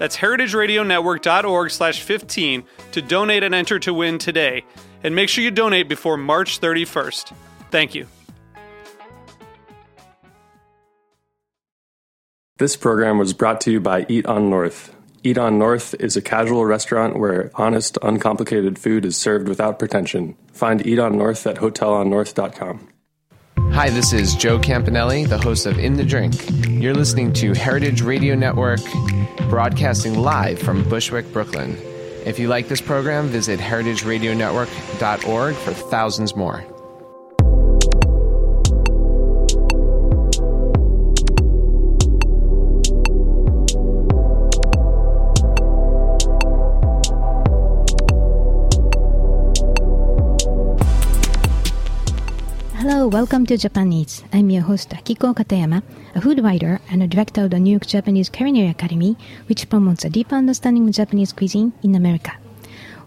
[0.00, 4.64] That's heritageradionetwork.org slash 15 to donate and enter to win today.
[5.04, 7.34] And make sure you donate before March 31st.
[7.70, 8.06] Thank you.
[12.56, 14.96] This program was brought to you by Eat on North.
[15.22, 20.34] Eat on North is a casual restaurant where honest, uncomplicated food is served without pretension.
[20.54, 22.89] Find Eat on North at hotelonnorth.com.
[23.72, 26.34] Hi, this is Joe Campanelli, the host of In the Drink.
[26.68, 28.80] You're listening to Heritage Radio Network,
[29.48, 31.78] broadcasting live from Bushwick, Brooklyn.
[32.26, 36.64] If you like this program, visit heritageradionetwork.org for thousands more.
[53.10, 54.22] Welcome to Japan Eats.
[54.32, 55.82] I'm your host Akiko Katayama,
[56.14, 59.16] a food writer and a director of the New York Japanese Culinary Academy,
[59.48, 62.30] which promotes a deeper understanding of Japanese cuisine in America.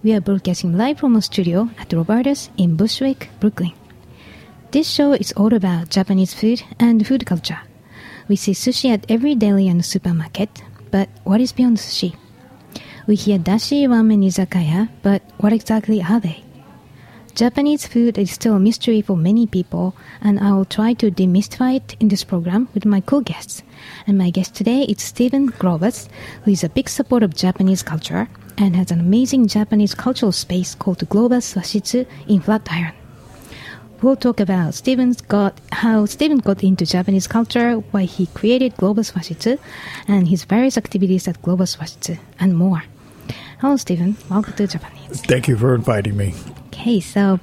[0.04, 3.72] We are broadcasting live from a studio at Roberta's in Bushwick, Brooklyn.
[4.72, 7.62] This show is all about Japanese food and food culture.
[8.28, 12.14] We see sushi at every deli and supermarket, but what is beyond sushi?
[13.08, 16.43] We hear dashi, ramen, izakaya, but what exactly are they?
[17.36, 21.78] Japanese food is still a mystery for many people, and I will try to demystify
[21.78, 23.64] it in this program with my co-guests.
[24.06, 26.08] And my guest today is Stephen Globus,
[26.44, 28.30] who is a big supporter of Japanese culture
[28.60, 32.94] and has an amazing Japanese cultural space called Globus Washitsu in Flatiron.
[34.04, 39.14] We'll talk about Stephen's got how Stephen got into Japanese culture, why he created Globus
[39.14, 39.58] Washitsu,
[40.08, 42.84] and his various activities at Globus Washitsu, and more.
[43.60, 44.18] Hello, Stephen.
[44.30, 45.22] Welcome to Japan Eats.
[45.22, 46.34] Thank you for inviting me.
[46.68, 47.40] Okay, so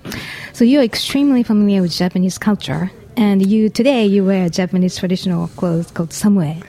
[0.52, 5.90] so you're extremely familiar with Japanese culture, and you today you wear Japanese traditional clothes
[5.90, 6.62] called samue,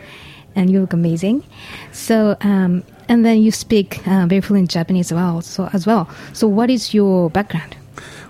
[0.56, 1.44] and you look amazing.
[1.92, 5.42] So um, and then you speak uh, very fluent Japanese as well.
[5.42, 6.10] So as well.
[6.34, 7.76] So what is your background?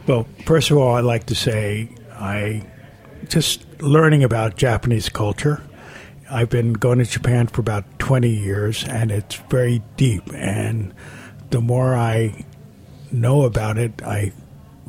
[0.07, 2.65] Well, first of all, I'd like to say I
[3.27, 5.61] just learning about Japanese culture.
[6.31, 10.23] I've been going to Japan for about 20 years, and it's very deep.
[10.33, 10.93] And
[11.49, 12.45] the more I
[13.11, 14.31] know about it, I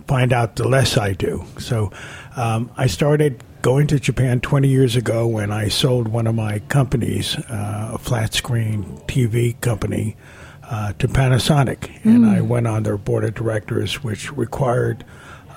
[0.06, 1.44] find out the less I do.
[1.58, 1.90] So
[2.36, 6.60] um, I started going to Japan 20 years ago when I sold one of my
[6.60, 10.16] companies, uh, a flat screen TV company,
[10.64, 12.04] uh, to Panasonic.
[12.04, 15.04] And I went on their board of directors, which required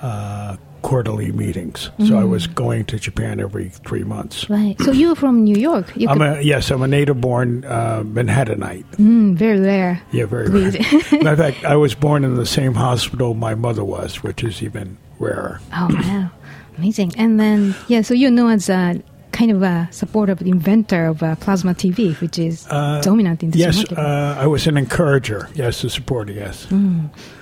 [0.02, 1.90] uh, quarterly meetings.
[2.06, 4.48] So I was going to Japan every three months.
[4.48, 4.80] Right.
[4.80, 5.92] So you're from New York.
[5.96, 8.84] You I'm a yes, I'm a native-born uh, Manhattanite.
[8.96, 10.00] Mm, very rare.
[10.12, 10.74] Yeah, very Breed.
[10.74, 11.02] rare.
[11.24, 14.62] Matter of fact, I was born in the same hospital my mother was, which is
[14.62, 15.60] even rarer.
[15.74, 16.30] Oh wow,
[16.78, 17.10] amazing!
[17.18, 21.06] And then yeah, so you're known as a kind of a supporter of the inventor
[21.06, 22.62] of uh, plasma TV, which is
[23.02, 23.98] dominant in this Yes, market.
[23.98, 25.48] uh, I was an encourager.
[25.56, 26.32] Yes, a supporter.
[26.32, 26.68] Yes.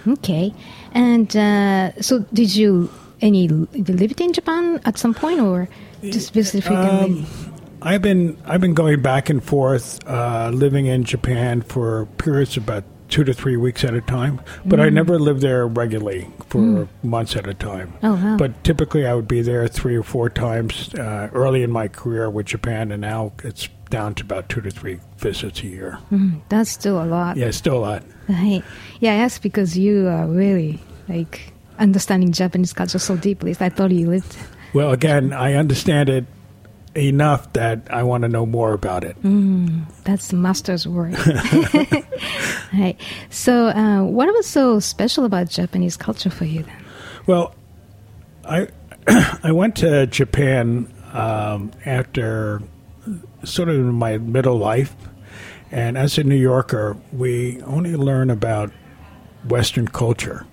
[0.08, 0.54] okay,
[0.92, 2.88] and uh, so did you
[3.24, 5.68] any you lived in Japan at some point, or
[6.02, 7.22] just visit frequently?
[7.22, 12.56] Um, I've been I've been going back and forth, uh, living in Japan for periods
[12.56, 14.40] of about two to three weeks at a time.
[14.64, 17.94] But I never lived there regularly for months at a time.
[18.02, 18.36] Oh, wow.
[18.36, 22.28] But typically, I would be there three or four times uh, early in my career
[22.30, 25.98] with Japan, and now it's down to about two to three visits a year.
[26.48, 27.36] That's still a lot.
[27.36, 28.02] Yeah, still a lot.
[28.28, 28.62] Right.
[29.00, 33.56] Yeah, asked because you are really like understanding Japanese culture so deeply.
[33.60, 34.36] I thought you lived.
[34.72, 36.24] Well, again, I understand it
[36.96, 39.16] enough that I want to know more about it.
[40.04, 41.14] That's the master's work.
[42.72, 42.96] right.
[43.30, 46.84] So, uh, what was so special about Japanese culture for you then?
[47.26, 47.54] Well,
[48.44, 48.68] I
[49.42, 52.62] I went to Japan um, after
[53.44, 54.94] sort of my middle life,
[55.70, 58.72] and as a New Yorker, we only learn about
[59.48, 60.46] Western culture.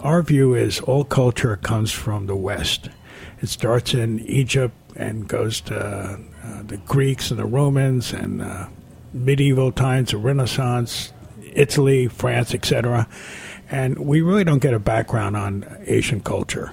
[0.00, 2.88] Our view is all culture comes from the West.
[3.40, 8.66] It starts in Egypt and goes to uh, the Greeks and the Romans and uh,
[9.12, 11.12] medieval times, the Renaissance,
[11.54, 13.08] Italy, France, etc.
[13.70, 16.72] And we really don't get a background on Asian culture.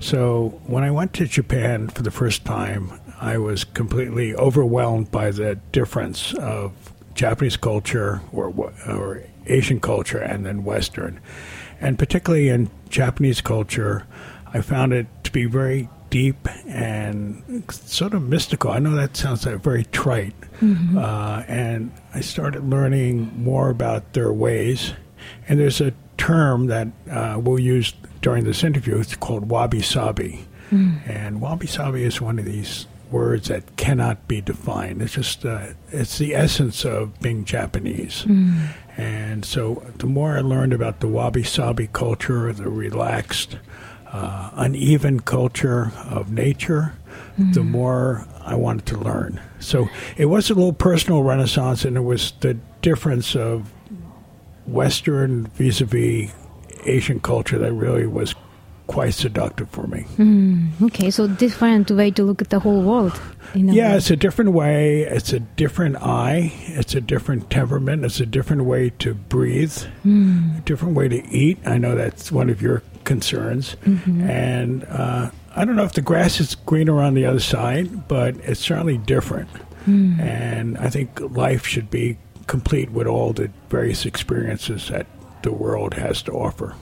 [0.00, 5.32] So when I went to Japan for the first time, I was completely overwhelmed by
[5.32, 6.72] the difference of
[7.14, 11.20] Japanese culture or, or Asian culture and then Western.
[11.80, 14.06] And particularly in Japanese culture,
[14.52, 18.70] I found it to be very deep and sort of mystical.
[18.70, 20.34] I know that sounds like very trite.
[20.98, 24.94] Uh, and I started learning more about their ways.
[25.48, 27.92] And there's a term that uh, we'll use
[28.22, 28.98] during this interview.
[28.98, 30.46] It's called wabi sabi.
[31.06, 35.00] And wabi sabi is one of these words that cannot be defined.
[35.00, 38.24] It's just uh, it's the essence of being Japanese.
[38.98, 43.56] And so the more I learned about the wabi sabi culture, the relaxed,
[44.08, 46.94] uh, uneven culture of nature,
[47.52, 49.40] the more I wanted to learn.
[49.60, 53.72] So it was a little personal renaissance, and it was the difference of
[54.66, 56.32] Western vis-a-vis
[56.84, 58.34] Asian culture that really was
[58.88, 60.00] quite seductive for me.
[60.16, 63.20] Hmm, okay, so different way to look at the whole world.
[63.54, 63.96] In a Yeah, way.
[63.98, 65.02] it's a different way.
[65.02, 66.52] It's a different eye.
[66.66, 68.04] It's a different temperament.
[68.04, 69.76] It's a different way to breathe.
[70.02, 70.56] Hmm.
[70.58, 71.58] A different way to eat.
[71.66, 73.76] I know that's one of your concerns.
[73.84, 74.22] Mm-hmm.
[74.28, 78.36] And uh, I don't know if the grass is greener on the other side, but
[78.38, 79.48] it's certainly different.
[79.84, 80.18] Hmm.
[80.20, 85.06] And I think life should be complete with all the various experiences that
[85.42, 86.74] the world has to offer.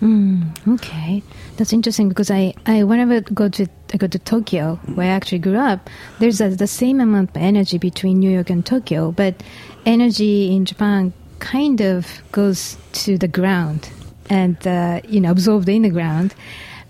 [0.69, 1.23] Okay,
[1.57, 5.39] that's interesting because I, I whenever go to I go to Tokyo where I actually
[5.39, 5.89] grew up,
[6.19, 9.43] there's a, the same amount of energy between New York and Tokyo, but
[9.85, 13.91] energy in Japan kind of goes to the ground
[14.31, 16.35] and uh, you know absorbed in the ground,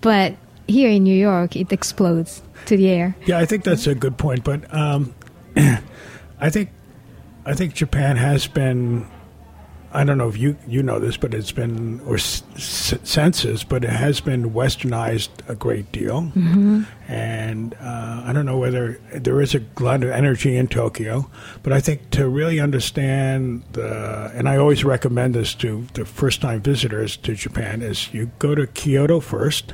[0.00, 0.34] but
[0.68, 3.16] here in New York it explodes to the air.
[3.26, 4.44] Yeah, I think that's a good point.
[4.44, 5.14] But um,
[5.56, 6.70] I think
[7.44, 9.06] I think Japan has been.
[10.00, 13.64] I don't know if you you know this, but it's been or s- s- census,
[13.64, 16.30] but it has been westernized a great deal.
[17.08, 21.30] And uh, I don't know whether there is a lot of energy in Tokyo,
[21.62, 26.40] but I think to really understand the, and I always recommend this to the first
[26.40, 29.72] time visitors to Japan, is you go to Kyoto first,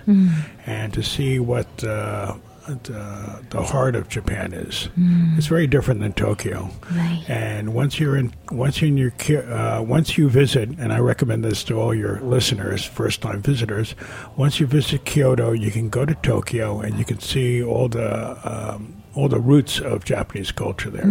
[0.67, 1.83] and to see what.
[1.85, 2.37] Uh,
[2.83, 4.89] the, the heart of Japan is.
[5.37, 6.71] It's very different than Tokyo.
[6.93, 7.25] Right.
[7.29, 9.13] And once you're in, once you're in your,
[9.53, 13.95] uh, once you visit, and I recommend this to all your listeners, first-time visitors.
[14.37, 18.39] Once you visit Kyoto, you can go to Tokyo and you can see all the
[18.49, 21.05] um, all the roots of Japanese culture there.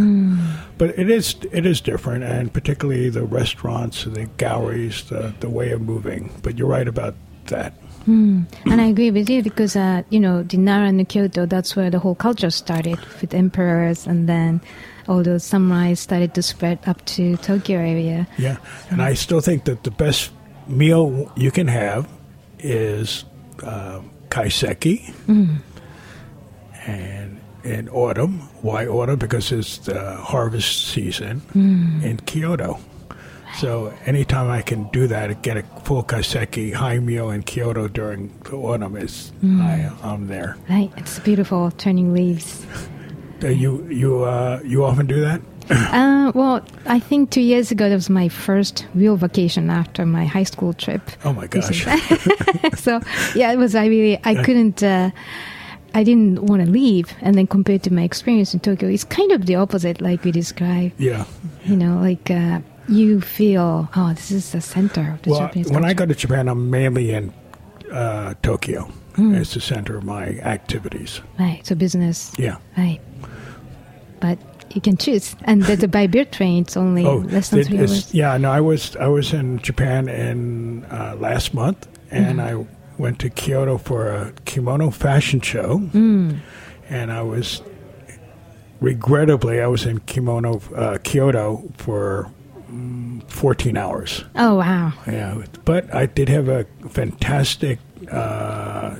[0.77, 5.71] But it is it is different, and particularly the restaurants, the galleries, the the way
[5.71, 6.31] of moving.
[6.41, 7.15] But you're right about
[7.47, 7.73] that.
[8.05, 11.75] And I agree with you because, uh, you know, the Nara and the Kyoto, that's
[11.75, 14.61] where the whole culture started with emperors and then
[15.07, 18.27] all those samurais started to spread up to Tokyo area.
[18.37, 18.57] Yeah,
[18.89, 20.31] and I still think that the best
[20.67, 22.07] meal you can have
[22.59, 23.25] is
[23.63, 25.13] uh, kaiseki,
[26.87, 28.39] and in autumn.
[28.61, 29.19] Why autumn?
[29.19, 31.41] Because it's the harvest season
[32.03, 32.79] in Kyoto.
[33.57, 38.31] So anytime I can do that, get a full kaiseki high meal in Kyoto during
[38.43, 40.55] the autumn, is I, I'm there.
[40.69, 42.65] Right, it's beautiful, turning leaves.
[43.43, 45.41] Uh, you you uh, you often do that?
[45.71, 50.25] Uh, well, I think two years ago that was my first real vacation after my
[50.25, 51.01] high school trip.
[51.23, 51.85] Oh my gosh!
[52.75, 52.99] so
[53.35, 53.73] yeah, it was.
[53.75, 54.83] I really I couldn't.
[54.83, 55.11] Uh,
[55.93, 59.31] I didn't want to leave, and then compared to my experience in Tokyo, it's kind
[59.31, 60.93] of the opposite, like we described.
[60.99, 61.25] yeah.
[61.65, 62.59] You know, like uh,
[62.91, 66.13] you feel, oh, this is the center of the Well, Japanese when I go to
[66.13, 67.33] Japan, I'm mainly in
[67.91, 68.91] uh, Tokyo.
[69.17, 71.21] It's the center of my activities.
[71.39, 72.57] right, so business, Yeah.
[72.77, 72.99] right,
[74.19, 74.37] but
[74.73, 77.79] you can choose, and the, the by train, it's only Oh, less than it- three
[77.79, 78.13] hours.
[78.13, 78.37] yeah.
[78.37, 82.65] No, I was I was in Japan in uh, last month, and I
[82.97, 85.81] went to Kyoto for a kimono fashion show,
[86.89, 87.61] and I was
[88.79, 92.31] regrettably I was in kimono uh, Kyoto for mm,
[93.31, 94.23] 14 hours.
[94.35, 97.79] Oh wow, Yeah, but I did have a fantastic
[98.11, 98.95] uh,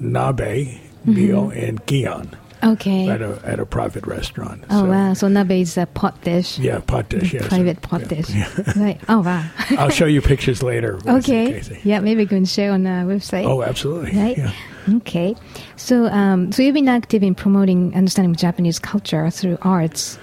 [0.00, 3.08] nabe meal in Gion okay.
[3.08, 4.64] at a at a private restaurant.
[4.70, 6.58] Oh So, wow, so nabe is a pot dish.
[6.58, 7.32] Yeah, pot dish.
[7.34, 7.46] Yes.
[7.48, 8.06] Private pot Yeah.
[8.08, 8.30] dish.
[8.76, 9.00] right.
[9.08, 9.44] Oh wow.
[9.78, 10.98] I'll show you pictures later.
[11.06, 11.62] okay.
[11.84, 13.44] Yeah, maybe we can share on the website.
[13.44, 14.18] Oh, absolutely.
[14.18, 14.38] Right.
[14.38, 14.52] Yeah.
[14.96, 15.34] Okay.
[15.76, 20.18] So, um, so you've been active in promoting understanding of Japanese culture through arts.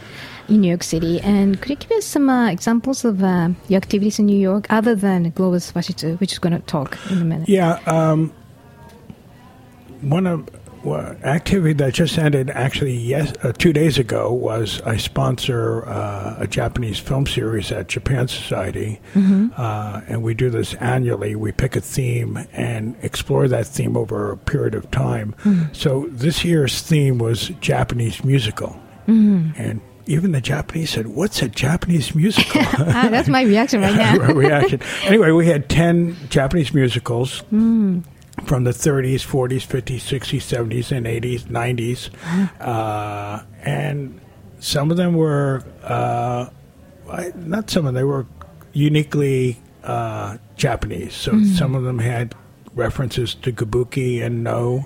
[0.48, 1.19] In New York City.
[1.21, 4.67] And could you give us some uh, examples of uh, your activities in New York
[4.69, 7.50] other than Globus Washitsu, which is going to talk in a minute?
[7.50, 8.33] Yeah, um,
[10.01, 10.50] one of
[10.83, 16.38] well, activity that just ended actually yes uh, two days ago was I sponsor uh,
[16.39, 21.36] a Japanese film series at Japan Society, uh, and we do this annually.
[21.36, 25.36] We pick a theme and explore that theme over a period of time.
[25.71, 32.13] So this year's theme was Japanese musical, and even the Japanese said, "What's a Japanese
[32.15, 34.34] musical?" ah, that's my reaction right now.
[34.34, 34.81] reaction.
[35.03, 41.43] Anyway, we had 10 Japanese musicals from the 30s, 40s, 50s, 60s, 70s, and 80s,
[41.43, 42.10] 90s.
[42.60, 44.20] Uh, and
[44.60, 46.50] some of them were, uh,
[47.36, 48.25] not some of them, they were
[48.74, 51.13] uniquely uh, Japanese.
[51.13, 52.36] So some of them had
[52.74, 54.86] references to kabuki and no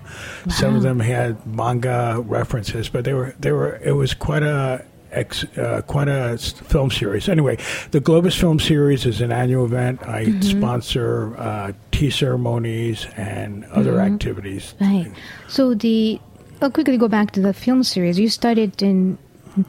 [0.50, 4.84] some of them had manga references but they were they were it was quite a
[5.16, 7.28] ex, uh, quite a film series.
[7.30, 7.58] Anyway,
[7.92, 10.06] the Globus Film Series is an annual event.
[10.08, 14.76] I sponsor uh, tea ceremonies and other activities.
[14.80, 15.12] Right.
[15.48, 16.20] So the
[16.62, 18.20] I'll quickly go back to the film series.
[18.20, 19.18] You started in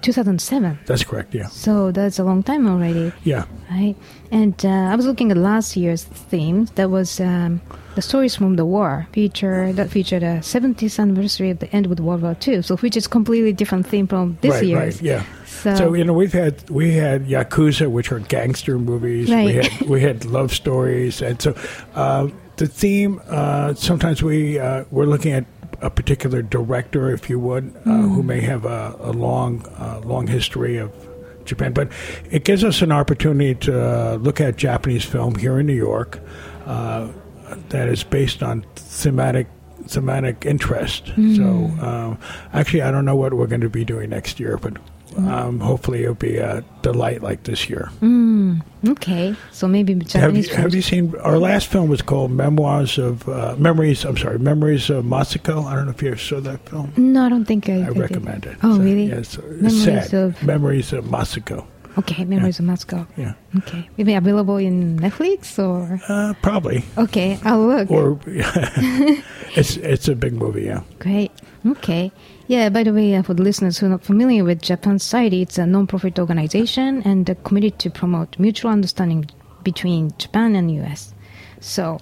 [0.02, 0.78] 2007.
[0.87, 1.35] That's correct.
[1.35, 3.95] Yeah, So that's a long time already, yeah, right?
[4.33, 6.64] And uh, I was looking at last year's theme.
[6.75, 7.61] That was um,
[7.95, 12.00] the stories from the war feature that featured a 70th anniversary of the end with
[12.00, 12.62] World War II.
[12.62, 14.97] So which is completely different theme from this right, year's.
[14.97, 15.25] right, yeah.
[15.47, 19.31] So, So you know we've had we had yakuza, which are gangster movies.
[19.31, 19.47] Right.
[19.47, 21.55] We had we had love stories, and so
[21.95, 23.21] uh, the theme.
[23.28, 25.45] Uh, sometimes we uh, we're looking at
[25.87, 30.26] a particular director, if you would, uh, who may have a, a long uh, long
[30.26, 30.90] history of
[31.45, 31.88] Japan, but
[32.31, 36.19] it gives us an opportunity to uh, look at Japanese film here in New York
[36.66, 37.09] uh,
[37.69, 39.47] that is based on thematic
[39.87, 41.12] thematic interest.
[41.37, 42.16] So uh,
[42.52, 44.76] actually, I don't know what we're going to be doing next year, but
[45.18, 47.90] um, hopefully it'll be a delight like this year.
[48.88, 49.35] okay.
[49.52, 53.54] So maybe Have you, have you seen our last film was called Memoirs of uh,
[53.58, 54.04] Memories?
[54.04, 55.64] I'm sorry, Memories of Matsuko.
[55.64, 56.92] I don't know if you ever saw that film.
[56.96, 57.82] No, I don't think I.
[57.82, 58.56] I think recommend it.
[58.62, 59.06] Oh, So, really?
[59.06, 60.14] Yeah, it's, it's Memories sad.
[60.14, 61.66] of- Memories of Matsuko.
[61.99, 63.06] Okay, Memories of Moscow.
[63.16, 65.99] Yeah, Okay, maybe available in Netflix or.
[66.11, 66.85] uh, probably.
[66.99, 67.90] Okay, I'll look.
[67.90, 70.64] Or it's it's a big movie.
[70.64, 70.82] Yeah.
[70.99, 71.32] Great.
[71.66, 72.12] Okay.
[72.49, 75.43] Yeah, by the way, uh, for the listeners who are not familiar with Japan Society,
[75.43, 79.29] it's a non-profit organization and uh, committed to promote mutual understanding
[79.65, 81.12] between Japan and US.
[81.61, 81.99] So,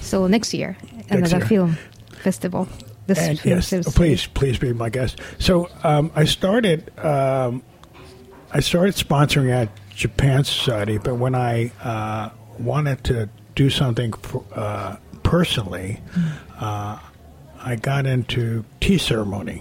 [0.00, 0.76] so next year,
[1.08, 1.46] another year.
[1.46, 1.78] film
[2.10, 2.68] festival.
[3.06, 5.20] This And film yes, please, please be my guest.
[5.38, 7.62] So um, I started, um,
[8.50, 14.44] I started sponsoring at Japan Society, but when I uh, wanted to do something for,
[14.52, 16.00] uh, personally,
[16.58, 16.98] uh,
[17.66, 19.60] I got into tea ceremony,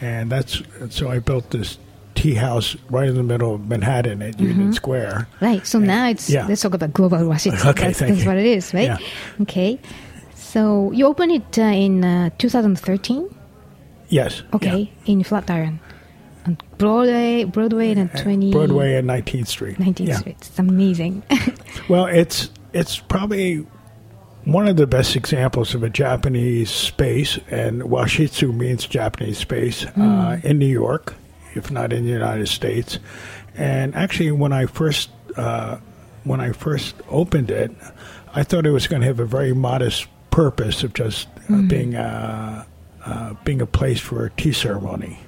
[0.00, 1.76] and that's so I built this
[2.14, 5.26] tea house right in the middle of Manhattan at Union Square.
[5.40, 5.66] Right.
[5.66, 6.46] So now it's Yeah.
[6.46, 7.64] let's talk about Globus Washitsu.
[7.70, 8.88] Okay, that's, that's what it is, right?
[8.88, 8.98] Yeah.
[9.42, 9.80] Okay.
[10.34, 13.28] So you opened it uh, in uh, 2013.
[14.08, 14.42] Yes.
[14.52, 15.80] Okay, in Flatiron,
[16.46, 18.22] on Broadway, Broadway and yeah.
[18.22, 19.78] 20 Broadway and 19th Street.
[19.78, 20.16] 19th Yeah.
[20.18, 20.36] Street.
[20.40, 21.22] It's amazing.
[21.88, 23.66] Well, it's it's probably
[24.44, 30.40] one of the best examples of a Japanese space, and Washitsu means Japanese space uh,
[30.42, 31.14] in New York,
[31.54, 32.98] if not in the United States.
[33.56, 35.78] And actually, when I first uh,
[36.24, 37.70] when I first opened it,
[38.34, 41.94] I thought it was going to have a very modest purpose of just uh, being
[41.94, 42.66] a
[43.04, 45.18] uh, being a place for a tea ceremony.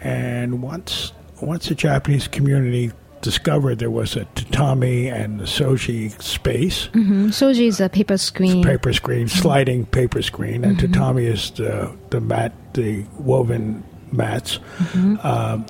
[0.00, 2.92] And once once the Japanese community
[3.22, 7.32] discovered there was a tatami and the shoji space, Mhm.
[7.34, 8.62] Shoji is a paper screen.
[8.64, 14.58] paper screen, sliding paper screen, and tatami is the the mat, the woven mats.
[15.22, 15.66] Um,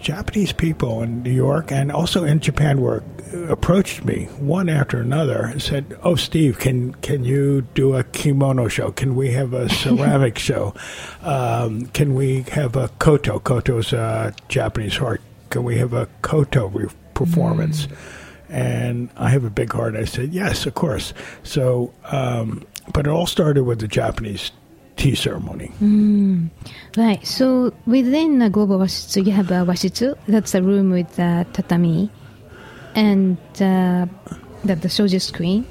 [0.00, 3.04] Japanese people in New York and also in Japan were
[3.48, 8.66] approached me one after another and said, "Oh, Steve, can can you do a kimono
[8.68, 8.90] show?
[8.90, 10.74] Can we have a ceramic show?
[11.22, 13.38] Um, can we have a koto?
[13.38, 15.20] Koto is a Japanese heart.
[15.60, 17.88] We have a koto re- performance?"
[18.48, 19.96] And I have a big heart.
[19.96, 24.50] I said, "Yes, of course." So, um, but it all started with the Japanese
[24.96, 25.70] tea ceremony.
[26.96, 27.26] Right.
[27.26, 30.16] So within uh, Globus Washitsu, you have a Washitsu.
[30.28, 32.10] That's a room with uh, tatami,
[32.94, 34.06] and uh,
[34.64, 35.64] that the Shoji screen,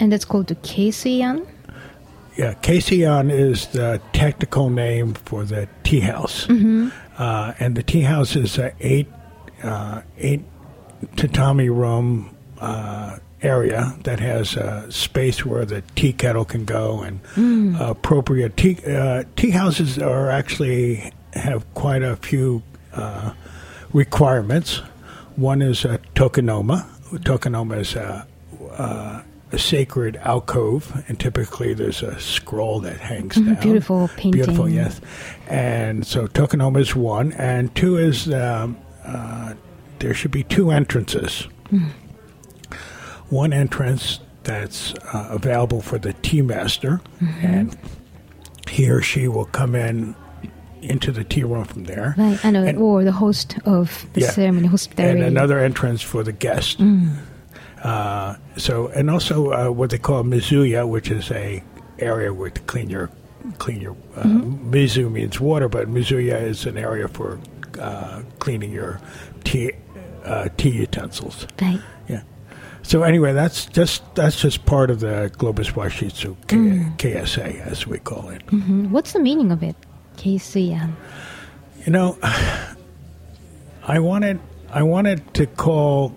[0.00, 1.46] and that's called the Keisuian.
[2.36, 6.48] Yeah, Keiseon is the technical name for the tea house,
[7.18, 9.08] uh, and the tea house is a eight
[9.62, 10.42] uh, eight
[11.16, 17.20] tatami room uh, area that has a space where the tea kettle can go and
[17.80, 22.62] appropriate tea uh, tea houses are actually have quite a few.
[22.92, 23.34] Uh,
[23.94, 24.78] requirements.
[25.36, 26.86] One is a tokonoma.
[27.20, 28.26] Tokonoma is a,
[28.72, 33.62] uh, a sacred alcove, and typically there's a scroll that hangs Mhm, down.
[33.62, 34.32] beautiful painting.
[34.32, 35.00] Beautiful, yes.
[35.48, 39.54] And so tokonoma is one, and two is um, uh,
[40.00, 41.46] there should be two entrances.
[43.30, 47.00] One entrance that's uh, available for the tea master,
[47.42, 47.76] and
[48.68, 50.14] he or she will come in
[50.82, 52.14] into the tea room from there.
[52.18, 54.30] Right, and, uh, And- or the host of the Yeah.
[54.30, 55.18] ceremony, hospitality.
[55.20, 56.78] and another entrance for the guest.
[56.78, 57.12] Mm.
[57.84, 61.62] Uh, so, and also uh, what they call mizuya, which is a
[61.98, 63.10] area where to clean your
[63.58, 63.92] clean your.
[64.16, 64.72] Uh, Mm-hmm.
[64.74, 67.38] Mizu means water, but mizuya is an area for
[67.78, 69.00] uh, cleaning your
[69.44, 69.72] tea
[70.24, 71.46] uh, tea utensils.
[71.60, 71.80] Right.
[72.08, 72.22] Yeah.
[72.82, 76.96] So anyway, that's just that's just part of the Globus Washitsu K- Mm.
[76.96, 78.46] KSA, as we call it.
[78.46, 78.90] Mhm.
[78.90, 79.76] What's the meaning of it?
[80.16, 80.92] Keisuian.
[81.84, 82.16] You know,
[83.86, 84.40] I wanted
[84.72, 86.14] I wanted to call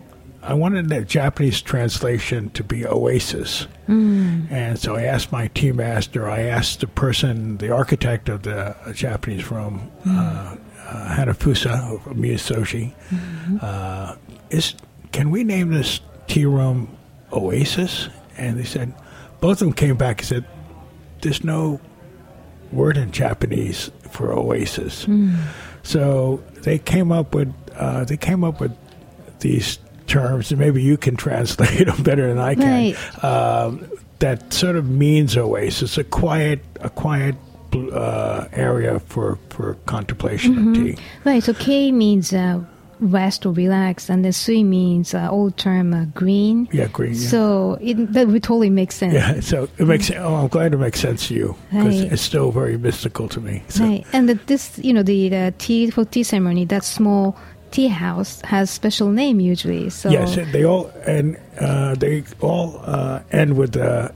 [0.47, 6.29] I wanted the Japanese translation to be oasis, and so I asked my tea master.
[6.29, 10.55] I asked the person, the architect of the Japanese room, uh,
[10.87, 12.93] uh, Hanafusa of Miyasoshi,
[13.61, 14.15] uh,
[14.49, 14.73] is
[15.11, 16.95] can we name this tea room
[17.33, 18.07] Oasis?
[18.37, 18.93] And they said
[19.41, 20.45] both of them came back and said
[21.21, 21.81] there's no
[22.71, 25.05] word in Japanese for oasis.
[25.83, 28.75] So they came up with uh, they came up with
[29.39, 32.93] these terms, and maybe you can translate them better than I can.
[32.93, 33.23] Right.
[33.23, 33.85] Um,
[34.19, 37.35] that sort of means oasis, a quiet, a quiet
[37.93, 40.97] uh, area for for contemplation of tea.
[41.23, 42.61] Right, so K means uh,
[42.99, 46.67] rest or relax, and then Sui means uh, old term uh, green.
[46.71, 47.13] Yeah, green.
[47.13, 47.27] Yeah.
[47.27, 49.13] So it, that would totally make sense.
[49.13, 50.09] yeah, so it makes.
[50.11, 52.11] Oh, I'm glad it makes sense to you because Right.
[52.13, 53.63] it's still very mystical to me.
[53.67, 57.37] So, Right, and that this, you know, the, the tea for tea ceremony, that small
[57.77, 59.89] tea house has special name usually.
[59.93, 64.09] So Yes, they all and uh, they all uh, end with the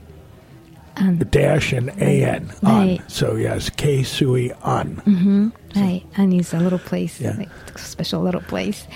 [0.98, 1.22] An.
[1.30, 2.88] dash and an on.
[2.98, 3.00] Right.
[3.06, 4.98] So yes, K Sui on.
[5.78, 7.36] Right, and it's a little place, Yeah.
[7.38, 8.86] like special little place.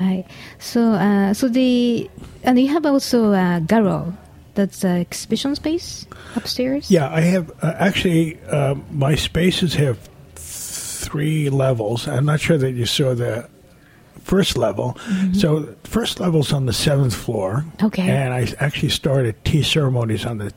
[0.00, 0.24] Right.
[0.58, 2.08] So, uh, so the
[2.42, 4.16] and you have also uh, Garo,
[4.56, 6.90] that's uh, exhibition space upstairs.
[6.90, 9.98] Yeah, I have uh, actually uh, my spaces have
[10.34, 12.08] three levels.
[12.08, 13.46] I'm not sure that you saw the
[14.24, 14.94] first level.
[15.06, 15.34] Mm-hmm.
[15.34, 17.64] So first level's on the seventh floor.
[17.82, 18.02] Okay.
[18.10, 20.52] And I actually started tea ceremonies on the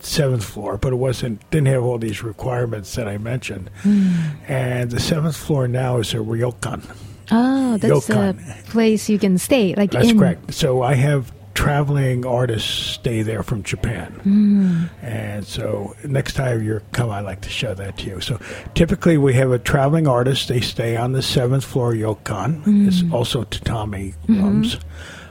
[0.00, 3.68] seventh floor, but it wasn't didn't have all these requirements that I mentioned.
[3.82, 4.12] Hmm.
[4.48, 6.82] And the seventh floor now is a ryokan.
[7.30, 8.64] Oh, that's a Ryokan.
[8.66, 10.18] place you can stay, like That's in.
[10.18, 10.52] correct.
[10.52, 11.32] So I have
[11.64, 17.48] traveling artists stay there from Japan, and so next time you come, I'd like to
[17.48, 18.20] show that to you.
[18.20, 18.38] So
[18.74, 20.48] typically we have a traveling artist.
[20.48, 22.62] They stay on the seventh floor ryokan.
[22.86, 24.78] It's also tatami rooms.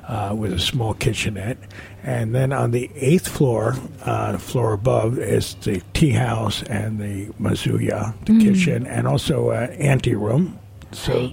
[0.05, 1.57] Uh, with a small kitchenette,
[2.03, 6.99] and then on the eighth floor, uh, the floor above, is the tea house and
[6.99, 10.59] the mizuya, the kitchen, and also an ante room.
[10.91, 11.31] So,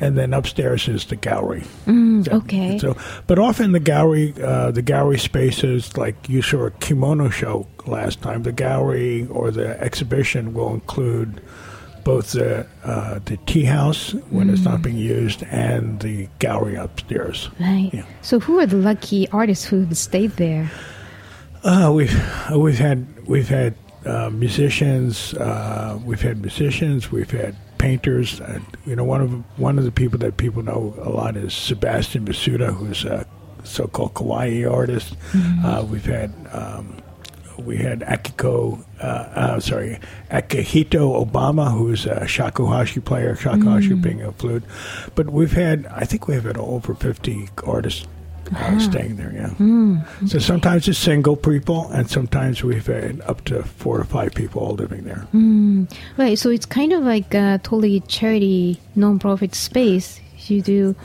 [0.00, 1.62] and then upstairs is the gallery.
[1.86, 2.78] So- okay.
[2.78, 7.66] So, but often the gallery, uh, the gallery spaces, like you saw a kimono show
[7.86, 11.40] last time, the gallery or the exhibition will include
[12.04, 17.50] both the uh, the tea house when it's not being used and the gallery upstairs.
[17.60, 17.90] Right.
[17.92, 18.04] Yeah.
[18.22, 20.70] So, who are the lucky artists who have stayed there?
[21.64, 22.14] Uh, we've
[22.56, 23.74] we've had we've had
[24.06, 25.34] uh, musicians.
[25.34, 27.10] Uh, we've had musicians.
[27.12, 27.56] We've had
[27.88, 28.40] painters.
[28.40, 31.54] Uh, you know, one of one of the people that people know a lot is
[31.54, 33.26] Sebastian Masuda, who's a
[33.64, 35.16] so-called kawaii artist.
[35.64, 36.32] Uh, we've had.
[36.52, 37.02] Um,
[37.58, 39.98] we had Akiko, uh, uh, sorry,
[40.30, 44.62] Akihito Obama, who's a shakuhachi player, shakuhachi being a flute.
[45.16, 48.06] But we've had, I think we've had over 50 artists
[48.54, 50.02] uh, staying there, yeah.
[50.26, 54.62] So sometimes it's single people, and sometimes we've had up to four or five people
[54.62, 55.26] all living there.
[56.16, 56.38] Right.
[56.38, 60.20] So, it's kind of like a totally charity, non-profit space.
[60.46, 60.96] You do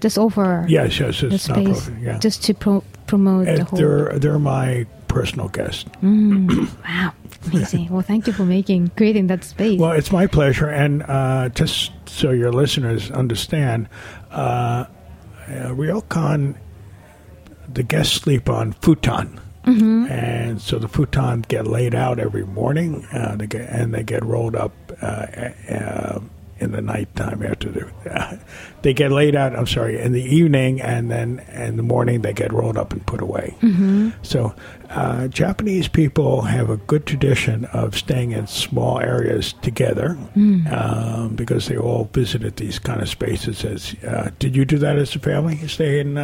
[0.00, 2.18] just offer Yes, yes, it's space yeah.
[2.18, 3.78] just to pro- promote the whole.
[3.78, 5.84] they're, they're my personal guests.
[6.02, 7.12] Wow,
[7.52, 7.88] amazing!
[7.90, 9.78] well, thank you for making creating that space.
[9.80, 13.88] Well, it's my pleasure, and uh, just so your listeners understand,
[14.30, 14.84] uh,
[15.48, 16.56] uh, Ryokan,
[17.72, 19.40] the guests sleep on futon,
[20.06, 24.24] and so the futon get laid out every morning, uh, they get, and they get
[24.24, 25.26] rolled up uh,
[25.68, 26.20] uh,
[26.58, 28.36] in the nighttime after the uh,
[28.82, 29.54] they get laid out.
[29.56, 33.04] I'm sorry, in the evening, and then in the morning they get rolled up and
[33.06, 33.54] put away.
[34.22, 34.54] So,
[34.88, 40.16] uh, Japanese people have a good tradition of staying in small areas together
[40.70, 43.64] um, because they all visited these kind of spaces.
[43.64, 45.58] As uh, did you do that as a family?
[45.66, 46.16] Stay in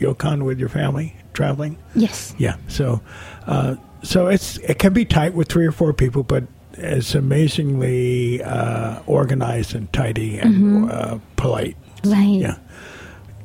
[0.00, 1.76] ryokan with your family traveling?
[1.94, 2.34] Yes.
[2.38, 2.56] Yeah.
[2.68, 3.00] So,
[3.46, 8.42] uh, so it's it can be tight with three or four people, but it's amazingly
[8.42, 11.76] uh, organized and tidy and uh, polite.
[12.04, 12.40] Right.
[12.40, 12.56] Yeah.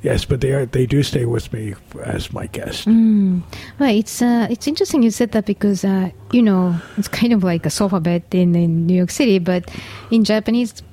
[0.04, 2.86] Yes, but they are they do stay with me as my guest.
[2.88, 7.42] Well, It's uh, it's interesting you said that because uh, you know it's kind of
[7.44, 9.72] like a sofa bed in, in New York City, but
[10.12, 10.84] in Japanese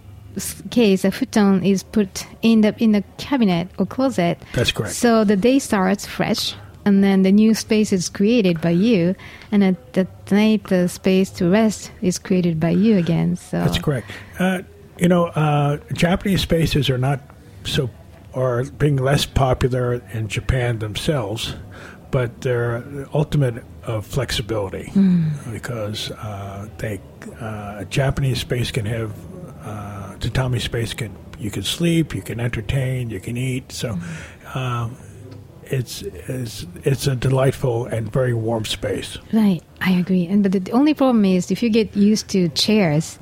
[0.70, 4.38] case, a futon is put in the in the cabinet or closet.
[4.54, 4.94] That's correct.
[4.94, 9.14] So the day starts fresh, and then the new space is created by you,
[9.52, 13.36] and at the night the space to rest is created by you again.
[13.36, 14.10] So That's correct.
[14.38, 14.62] Uh,
[14.98, 17.20] you know, uh, Japanese spaces are not
[17.64, 17.90] so
[18.34, 21.54] are being less popular in Japan themselves,
[22.10, 24.92] but they're the ultimate of flexibility
[25.52, 27.00] because uh, they
[27.40, 29.12] uh, Japanese space can have
[30.24, 33.72] uh, Tommy space can you can sleep, you can entertain, you can eat.
[33.72, 33.98] So.
[34.54, 34.96] Um,
[35.72, 39.18] it's, it's it's a delightful and very warm space.
[39.32, 40.26] Right, I agree.
[40.26, 43.20] And but the only problem is if you get used to chairs,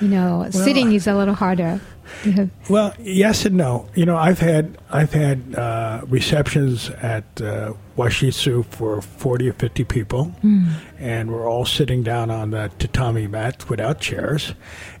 [0.00, 1.78] you know, sitting is a little harder.
[2.68, 3.88] Well, yes and no.
[3.94, 9.84] You know, I've had I've had uh, receptions at uh, Washitsu for forty or fifty
[9.84, 10.34] people,
[10.98, 14.54] and we're all sitting down on the tatami mat without chairs,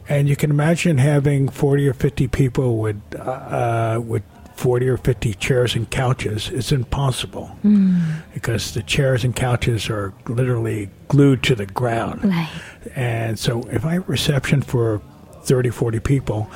[0.08, 4.22] and you can imagine having forty or fifty people with uh, uh, with.
[4.56, 7.50] 40 or 50 chairs and couches is impossible
[8.34, 12.22] because the chairs and couches are literally glued to the ground.
[12.26, 12.50] Right.
[12.94, 15.00] And so if I have a reception for
[15.44, 16.50] 30, 40 people,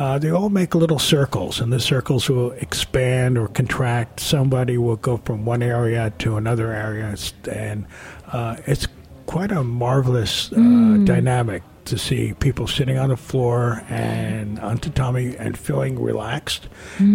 [0.00, 4.18] uh, they all make little circles, and the circles will expand or contract.
[4.18, 7.14] Somebody will go from one area to another area,
[7.52, 7.86] and
[8.32, 8.88] uh, it's
[9.26, 10.56] quite a marvelous uh,
[11.04, 16.68] dynamic to see people sitting on the floor and on tatami and feeling relaxed.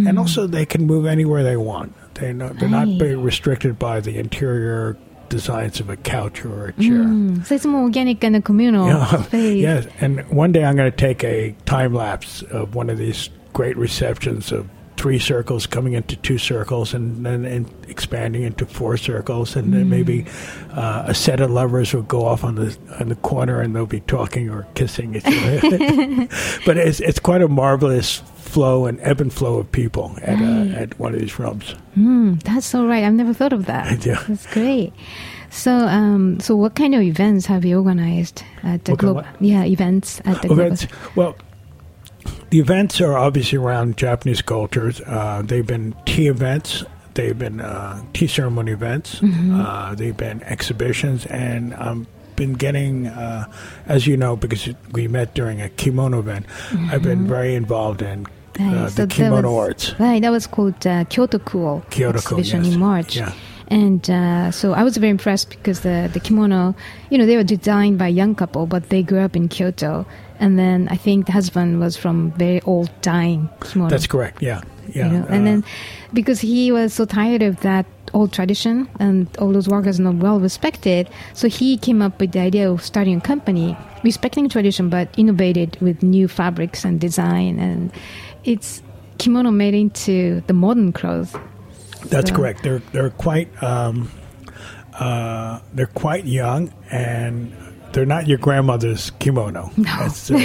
[0.07, 1.95] And also, they can move anywhere they want.
[2.15, 4.95] They know, they're not being restricted by the interior
[5.29, 7.03] designs of a couch or a chair.
[7.45, 9.57] So it's more organic and a communal Yeah, space.
[9.61, 9.87] yes.
[10.01, 13.77] And one day I'm going to take a time lapse of one of these great
[13.77, 19.55] receptions of three circles coming into two circles and then in expanding into four circles
[19.55, 20.25] and then maybe
[20.71, 23.85] uh, a set of lovers will go off on the on the corner and they'll
[23.85, 25.59] be talking or kissing each other.
[26.65, 28.23] but it's it's quite a marvelous
[28.55, 31.75] flow and ebb and flow of people at uh, at one of these rooms.
[31.97, 33.03] Mm, that's so right.
[33.03, 34.05] I've never thought of that.
[34.07, 34.23] Yeah.
[34.27, 34.93] That's great.
[35.51, 39.19] So, um, so what kind of events have you organized at the What kind global?
[39.29, 40.85] of Yeah, events at the events.
[40.85, 41.11] global.
[41.15, 41.33] Well,
[42.49, 45.01] the events are obviously around Japanese cultures.
[45.05, 46.83] Uh, they've been tea events.
[47.13, 49.21] They've been uh, tea ceremony events.
[49.23, 53.45] Uh, they've been exhibitions, and I've been getting, uh,
[53.87, 56.45] as you know, because we met during a kimono event.
[56.91, 58.25] I've been very involved in
[58.59, 59.99] uh, so the that kimono was- arts.
[59.99, 62.73] Right, that was called uh, Kyoto Cool exhibition yes.
[62.73, 63.15] in March.
[63.15, 63.31] Yeah.
[63.67, 66.75] And uh, so I was very impressed because the, the kimono,
[67.09, 70.05] you know, they were designed by a young couple, but they grew up in Kyoto.
[70.39, 73.89] And then I think the husband was from very old dyeing kimono.
[73.89, 74.41] That's correct.
[74.41, 74.61] Yeah,
[74.93, 75.07] yeah.
[75.07, 75.63] you know, and uh, then
[76.13, 80.39] because he was so tired of that old tradition and all those workers not well
[80.39, 85.07] respected, so he came up with the idea of starting a company respecting tradition but
[85.17, 87.91] innovated with new fabrics and design, and
[88.45, 88.81] it's
[89.17, 91.35] kimono made into the modern clothes.
[92.05, 92.63] That's So- correct.
[92.63, 94.09] They're they're quite um,
[94.93, 97.53] uh, they're quite young and
[97.91, 100.37] they're not your grandmother's kimono, That's, uh,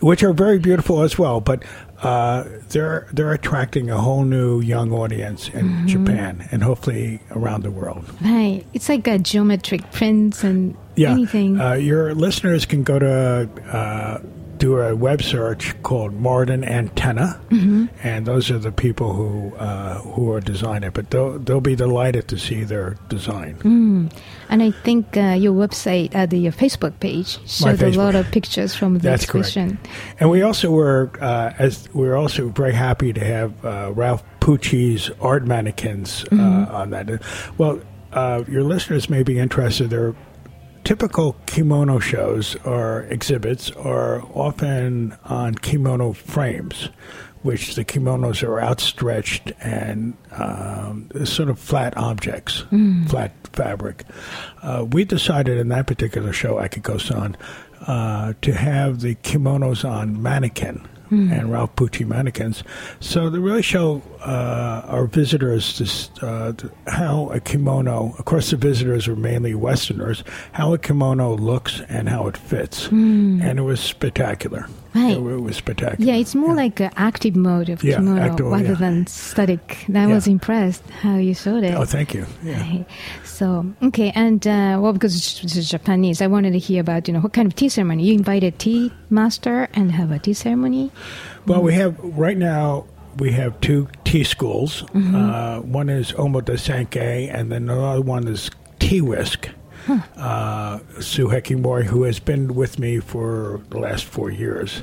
[0.00, 1.40] which are very beautiful as well.
[1.40, 1.62] But
[2.02, 5.86] uh, they're they're attracting a whole new young audience in Mm-hmm.
[5.86, 8.04] Japan and hopefully around the world.
[8.20, 11.60] Right, it's like a geometric prints and Yeah, anything.
[11.60, 14.20] Uh, your listeners can go to uh,
[14.58, 17.86] do a web search called Martin Antenna, Mm-hmm.
[18.02, 20.94] and those are the people who uh, who are designing it.
[20.94, 23.56] But they'll they'll be delighted to see their design.
[23.62, 24.12] Mm.
[24.48, 28.30] and I think uh, your website, uh, the your Facebook page, showed a lot of
[28.30, 29.48] pictures from the That's correct.
[29.48, 29.78] exhibition.
[30.20, 34.22] And we also were uh, as we were also very happy to have uh, Ralph
[34.40, 37.08] Pucci's art mannequins uh, on that.
[37.58, 37.80] Well,
[38.12, 39.90] uh, your listeners may be interested.
[39.90, 40.14] They're
[40.88, 46.88] typical kimono shows or exhibits are often on kimono frames,
[47.42, 52.64] which the kimonos are outstretched and um, sort of flat objects,
[53.06, 54.02] flat fabric.
[54.62, 57.36] Uh, we decided in that particular show, Akiko-san,
[57.82, 62.62] uh, to have the kimonos on mannequin and Ralph Pucci mannequins.
[63.00, 66.52] So they really show uh, our visitors this, uh,
[66.86, 72.08] how a kimono, of course, the visitors are mainly Westerners, how a kimono looks and
[72.08, 72.88] how it fits.
[72.88, 74.66] And it was spectacular.
[74.94, 75.16] Right.
[75.16, 76.10] It, it was spectacular.
[76.10, 78.74] Yeah, it's more like an active mode of Yeah, kimono active, rather yeah.
[78.74, 79.84] than static.
[79.94, 81.74] I was impressed how you showed it.
[81.74, 82.26] Oh, thank you.
[82.42, 82.60] Yeah.
[82.60, 82.86] Right.
[83.38, 87.14] So okay, and uh, well, because it's, it's Japanese, I wanted to hear about you
[87.14, 88.02] know what kind of tea ceremony.
[88.02, 90.90] You invited tea master and have a tea ceremony.
[91.46, 92.86] Well, we have right now.
[93.18, 94.82] We have two tea schools.
[94.92, 99.48] Uh, one is Omotesenke, and then another one is Tea Whisk.
[100.16, 104.82] Uh, Sue Hekimori, who has been with me for the last four years,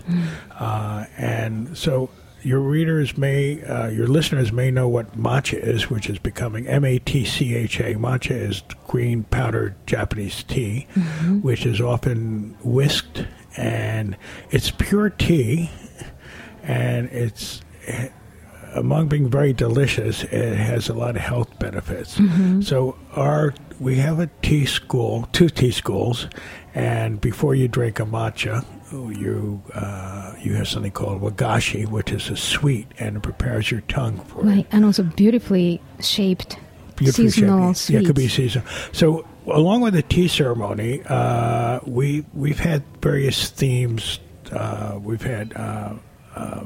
[0.57, 2.09] uh, and so
[2.45, 6.85] your readers may, uh, your listeners may know what matcha is, which is becoming M
[6.85, 7.95] A T C H A.
[7.95, 10.87] Matcha is green powdered Japanese tea,
[11.41, 13.25] which is often whisked,
[13.57, 14.15] and
[14.51, 15.69] it's pure tea
[16.63, 18.09] and it's eh,
[18.73, 20.23] among being very delicious.
[20.25, 22.19] It has a lot of health benefits.
[22.67, 26.27] So our we have a tea school, two tea schools,
[26.73, 32.29] and before you drink a matcha, you uh, you have something called wagashi, which is
[32.29, 36.57] a sweet and it prepares your tongue for Right, and also beautifully shaped
[36.95, 37.89] beautifully seasonal shaped.
[37.89, 38.67] Yeah, it could be seasonal.
[38.91, 44.19] So, along with the tea ceremony, uh, we we've had various themes.
[44.51, 45.95] Uh, we've had uh,
[46.35, 46.63] uh,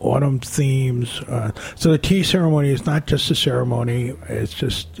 [0.00, 1.20] autumn themes.
[1.22, 5.00] Uh, so the tea ceremony is not just a ceremony; it's just.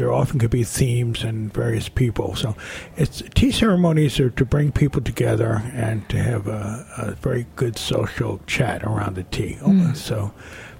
[0.00, 2.34] There often could be themes and various people.
[2.34, 2.56] So,
[2.96, 7.76] it's tea ceremonies are to bring people together and to have a, a very good
[7.76, 9.56] social chat around the tea.
[9.56, 9.92] Hmm.
[9.92, 10.32] So,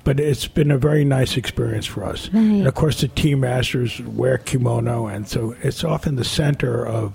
[0.05, 2.31] but it's been a very nice experience for us.
[2.61, 7.13] And of course, the tea masters wear kimono, and so it's often the center of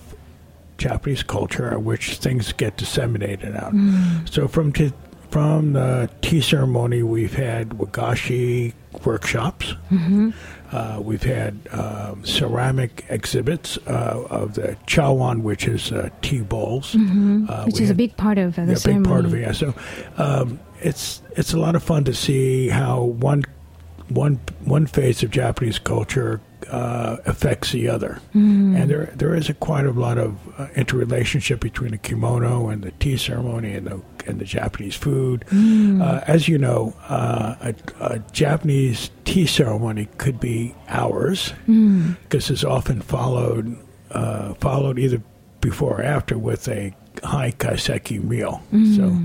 [0.77, 3.71] Japanese culture which things get disseminated out.
[3.71, 4.27] Hmm.
[4.27, 4.93] So from t-
[5.35, 9.73] from the tea ceremony, we've had wagashi workshops.
[10.71, 16.95] Uh, we've had um, ceramic exhibits uh, of the chawan, which is uh, tea bowls,
[16.95, 19.03] uh, which is a big part of uh, the yeah, ceremony.
[19.03, 19.41] big part of it.
[19.41, 19.51] Yeah.
[19.51, 19.73] So
[20.17, 23.43] um, it's it's a lot of fun to see how one
[24.07, 26.39] one one phase of Japanese culture
[26.69, 31.60] uh, affects the other, and there there is a quite a lot of uh, interrelationship
[31.60, 35.45] between the kimono and the tea ceremony and the and the Japanese food.
[35.51, 41.54] Uh, as you know, uh, a, a Japanese tea ceremony could be hours
[42.23, 43.78] because it's often followed
[44.12, 45.21] uh, followed either
[45.62, 48.62] before or after with a high kaiseki meal.
[48.95, 49.17] So,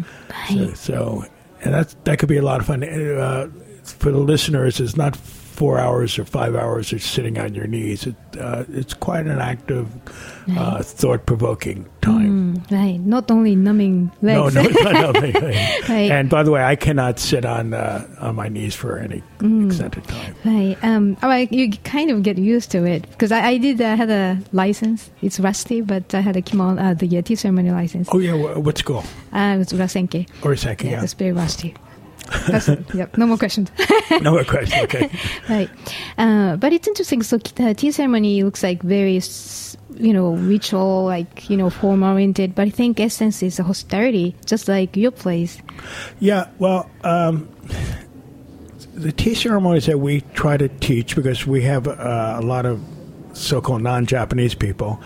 [0.49, 1.25] so, so,
[1.63, 2.83] and that's that could be a lot of fun.
[2.85, 3.49] Uh,
[3.83, 5.17] for the listeners, it's not
[5.61, 8.07] four hours or five hours of sitting on your knees.
[8.07, 9.87] It, uh, it's quite an active,
[10.57, 12.57] uh, thought-provoking time.
[12.57, 14.55] Mm, right, not only numbing legs.
[14.55, 15.21] no, no, no, no.
[15.91, 16.11] Right.
[16.17, 19.67] And by the way, I cannot sit on uh, on my knees for any Mm.
[19.67, 20.35] extended time.
[20.45, 20.77] Right.
[20.83, 23.97] Um, all right, you kind of get used to it because I, I did uh,
[23.97, 25.11] had a license.
[25.21, 28.09] It's rusty, but I had a kimono, uh, the uh, tea ceremony license.
[28.13, 29.05] Oh yeah, wh- what school?
[29.33, 30.27] Uh, it was Urasenke.
[30.43, 31.05] Or second, Yeah, yeah.
[31.05, 31.75] it's very rusty.
[32.47, 32.95] That's it.
[32.95, 33.17] Yep.
[33.19, 33.71] No more questions.
[34.23, 34.83] No more questions.
[34.83, 35.09] Okay.
[35.49, 35.71] right.
[36.19, 37.23] Uh, but it's interesting.
[37.23, 39.21] So the tea ceremony looks like very,
[39.95, 42.55] you know, ritual, like you know, form oriented.
[42.55, 45.63] But I think essence is hospitality, just like your place.
[46.19, 47.49] Yeah, well, um,
[48.95, 52.81] the tea ceremonies that we try to teach because we have uh, a lot of
[53.33, 55.01] so-called non-Japanese people.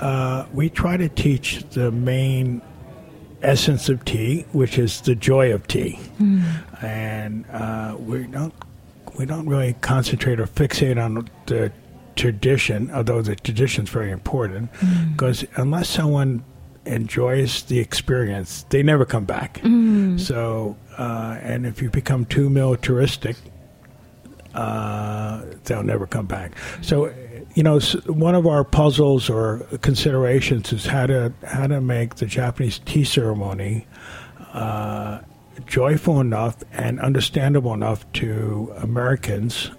[0.00, 2.62] Uh, we try to teach the main
[3.44, 5.98] essence of tea, which is the joy of tea,
[6.82, 8.54] and uh, we don't
[9.18, 11.70] we don't really concentrate or fixate on the
[12.16, 14.70] tradition, although the tradition is very important,
[15.12, 16.44] because unless someone
[16.86, 19.60] enjoys the experience, they never come back.
[20.18, 23.36] So, uh, and if you become too militaristic,
[24.54, 26.52] uh, they'll never come back.
[26.82, 27.12] So,
[27.54, 32.26] you know, one of our puzzles or considerations is how to how to make the
[32.26, 33.86] Japanese tea ceremony
[34.52, 35.20] uh,
[35.66, 39.70] joyful enough and understandable enough to Americans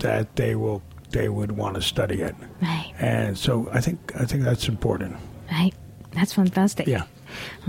[0.00, 2.34] that they will they would want to study it.
[2.60, 2.92] Right.
[2.98, 5.16] And so, I think I think that's important.
[5.50, 5.74] Right.
[6.12, 6.86] That's fantastic.
[6.86, 7.04] Yeah.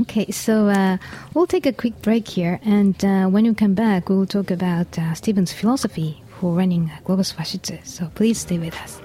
[0.02, 0.97] Okay, so uh,
[1.34, 4.99] we'll take a quick break here, and uh, when you come back, we'll talk about
[4.99, 7.86] uh, Stephen's philosophy for running Globus Washitsu.
[7.86, 8.99] So please stay with us.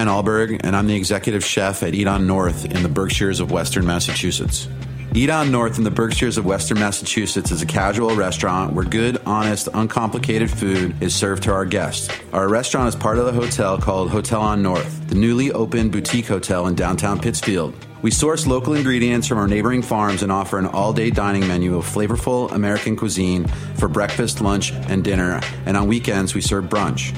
[0.00, 3.50] Brian Alberg, and I'm the executive chef at Eat On North in the Berkshires of
[3.50, 4.66] Western Massachusetts.
[5.14, 9.20] Eat On North in the Berkshires of Western Massachusetts is a casual restaurant where good,
[9.26, 12.08] honest, uncomplicated food is served to our guests.
[12.32, 16.28] Our restaurant is part of the hotel called Hotel On North, the newly opened boutique
[16.28, 17.74] hotel in downtown Pittsfield.
[18.00, 21.76] We source local ingredients from our neighboring farms and offer an all day dining menu
[21.76, 27.14] of flavorful American cuisine for breakfast, lunch, and dinner, and on weekends we serve brunch.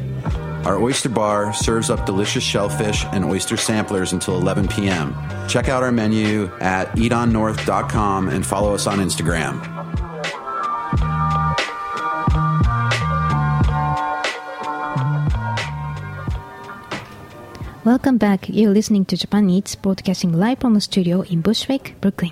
[0.64, 5.14] Our oyster bar serves up delicious shellfish and oyster samplers until 11 p.m.
[5.48, 9.58] Check out our menu at eatonnorth.com and follow us on Instagram.
[17.84, 18.48] Welcome back.
[18.48, 22.30] You're listening to Japan Eats, broadcasting live from a studio in Bushwick, Brooklyn.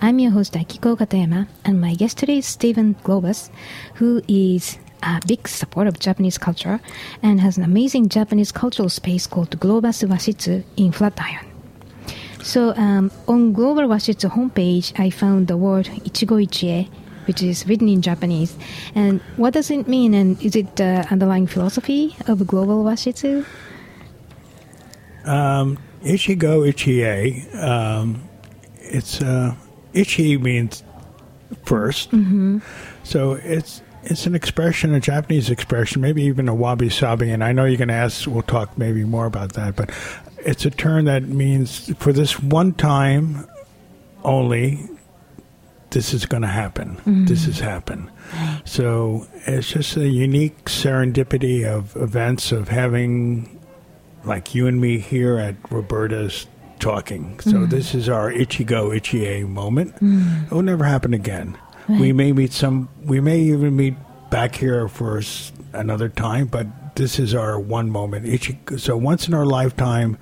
[0.00, 3.50] I'm your host Akiko Katayama, and my guest today is Stephen Globus,
[3.96, 6.80] who is a big supporter of Japanese culture
[7.22, 11.46] and has an amazing Japanese cultural space called Globus Washitsu in Flatiron.
[12.42, 16.88] So um, on Globus Washitsu homepage, I found the word Ichigo Ichie,
[17.26, 18.56] which is written in Japanese.
[18.94, 20.14] And what does it mean?
[20.14, 23.44] And is it the underlying philosophy of Globus Washitsu?
[25.24, 27.54] Um, Ichigo Ichie.
[27.62, 28.22] Um,
[28.78, 29.54] it's uh,
[29.92, 30.82] Ichi means
[31.64, 32.62] 1st
[33.02, 37.30] so it's it's an expression, a Japanese expression, maybe even a wabi sabi.
[37.30, 38.26] And I know you're going to ask.
[38.26, 39.90] We'll talk maybe more about that, but
[40.38, 43.46] it's a term that means for this one time
[44.24, 44.86] only.
[45.90, 46.96] This is going to happen.
[46.98, 47.24] Mm-hmm.
[47.24, 48.10] This has happened.
[48.64, 53.60] So it's just a unique serendipity of events of having
[54.24, 56.46] like you and me here at Roberta's
[56.78, 57.40] talking.
[57.40, 57.70] So mm-hmm.
[57.70, 59.94] this is our Ichigo Ichie moment.
[59.96, 60.44] Mm-hmm.
[60.44, 61.58] It will never happen again.
[61.98, 62.88] We may meet some.
[63.02, 63.94] We may even meet
[64.30, 65.20] back here for
[65.72, 68.26] another time, but this is our one moment.
[68.78, 70.18] So once in our lifetime,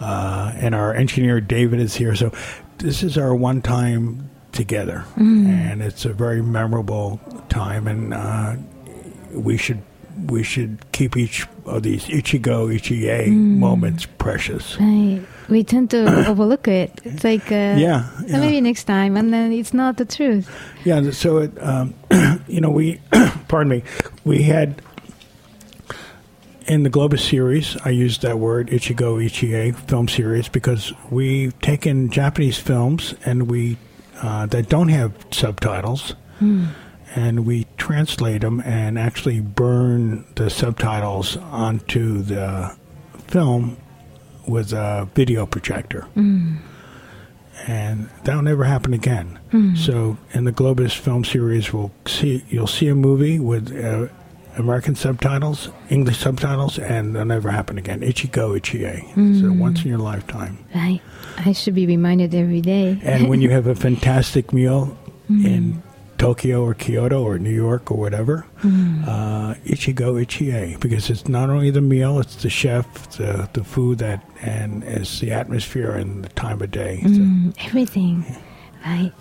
[0.00, 2.14] uh, and our engineer David is here.
[2.16, 2.32] So
[2.78, 8.56] this is our one time together, and it's a very memorable time, and uh,
[9.32, 9.82] we should
[10.26, 14.78] we should keep each of these Ichigo Ichie moments precious.
[14.80, 15.20] Right.
[15.48, 17.00] We tend to overlook it.
[17.04, 18.40] It's like, uh, Yeah, "Oh, yeah.
[18.40, 20.48] maybe next time, and then it's not the truth.
[20.84, 21.94] Yeah, so it, um,
[22.48, 23.00] you know, we,
[23.48, 23.82] pardon me,
[24.24, 24.80] we had
[26.66, 27.76] in the Globus series.
[27.84, 33.76] I used that word Ichigo Ichie film series because we've taken Japanese films and we
[34.22, 36.14] uh, that don't have subtitles,
[37.14, 42.76] and we translate them and actually burn the subtitles onto the
[43.28, 43.76] film
[44.46, 46.58] with a video projector mm.
[47.66, 49.38] and that'll never happen again.
[49.52, 49.76] Mm.
[49.76, 54.08] So in the Globus film series, we'll see you'll see a movie with uh,
[54.56, 58.00] American subtitles, English subtitles, and they'll never happen again.
[58.00, 59.00] Ichigo Ichie.
[59.40, 59.58] So mm.
[59.58, 60.58] once in your lifetime.
[60.74, 61.00] Right.
[61.38, 63.00] I should be reminded every day.
[63.02, 64.96] And when you have a fantastic meal
[65.28, 65.82] in
[66.22, 71.70] Tokyo or Kyoto or New York or whatever, uh, Ichigo Ichie, because it's not only
[71.70, 72.86] the meal, it's the chef,
[73.18, 77.00] the the food that, and it's the atmosphere and the time of day.
[77.02, 78.24] So- Mm, everything.
[78.86, 79.12] Right.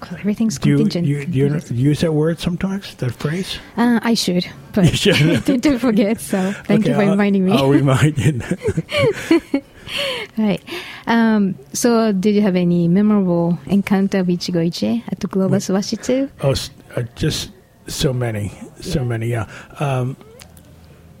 [0.00, 1.06] 'Cause everything's Do you, contingent.
[1.08, 3.58] you, do you use that word sometimes, that phrase?
[3.76, 5.16] uh, I should, but You should.
[5.36, 6.20] I tend to forget.
[6.20, 7.52] So thank you for I'll- reminding me.
[7.52, 8.40] I'll remind you.
[10.38, 10.62] right.
[11.06, 16.30] Um, so, did you have any memorable encounter with Ichigo at the Globus Washitsu?
[16.42, 17.50] oh, s- uh, just
[17.86, 19.28] so many, so many.
[19.28, 19.48] Yeah.
[19.80, 20.16] Um,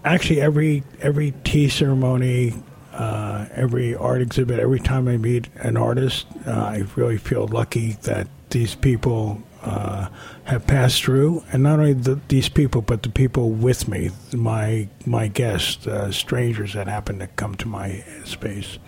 [0.04, 2.54] actually, every every tea ceremony,
[2.92, 7.92] uh, every art exhibit, every time I meet an artist, uh, I really feel lucky
[8.02, 10.08] that these people uh,
[10.44, 14.88] have passed through, and not only the, these people, but the people with me, my
[15.06, 18.78] my guests, uh, strangers that happen to come to my space.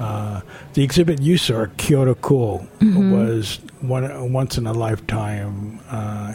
[0.00, 0.40] Uh,
[0.74, 6.34] the exhibit you saw, Kyoto Cool, was one once in a lifetime uh,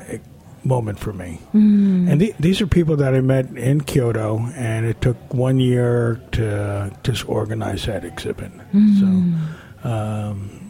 [0.63, 1.39] moment for me.
[1.54, 6.22] And the, these are people that I met in Kyoto, and it took one year
[6.34, 8.52] to just organize that exhibit.
[9.00, 10.61] So, um,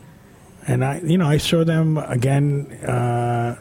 [0.67, 3.55] and I, you know, I saw them again uh,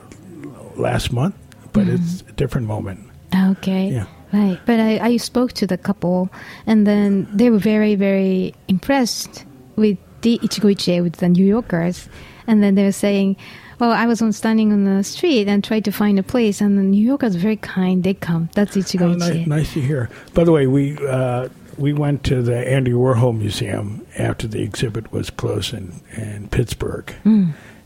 [0.77, 1.35] last month,
[1.73, 3.01] but it's a different moment.
[3.35, 3.89] Okay.
[3.89, 4.07] Yeah.
[4.33, 4.61] Right.
[4.65, 6.31] But I, I spoke to the couple,
[6.67, 9.45] and then they were very, very impressed
[9.77, 12.09] with the Ichigoichi with the New Yorkers.
[12.47, 13.37] And then they were saying,
[13.81, 16.79] well, I was on standing on the street and tried to find a place, and
[16.79, 18.05] the New Yorkers are very kind.
[18.05, 18.51] They come.
[18.55, 20.11] That's Ichigo Oh, nice, nice to hear.
[20.35, 21.49] By the way, we uh,
[21.81, 27.13] we went to the Andy Warhol Museum after the exhibit was closed in, in Pittsburgh,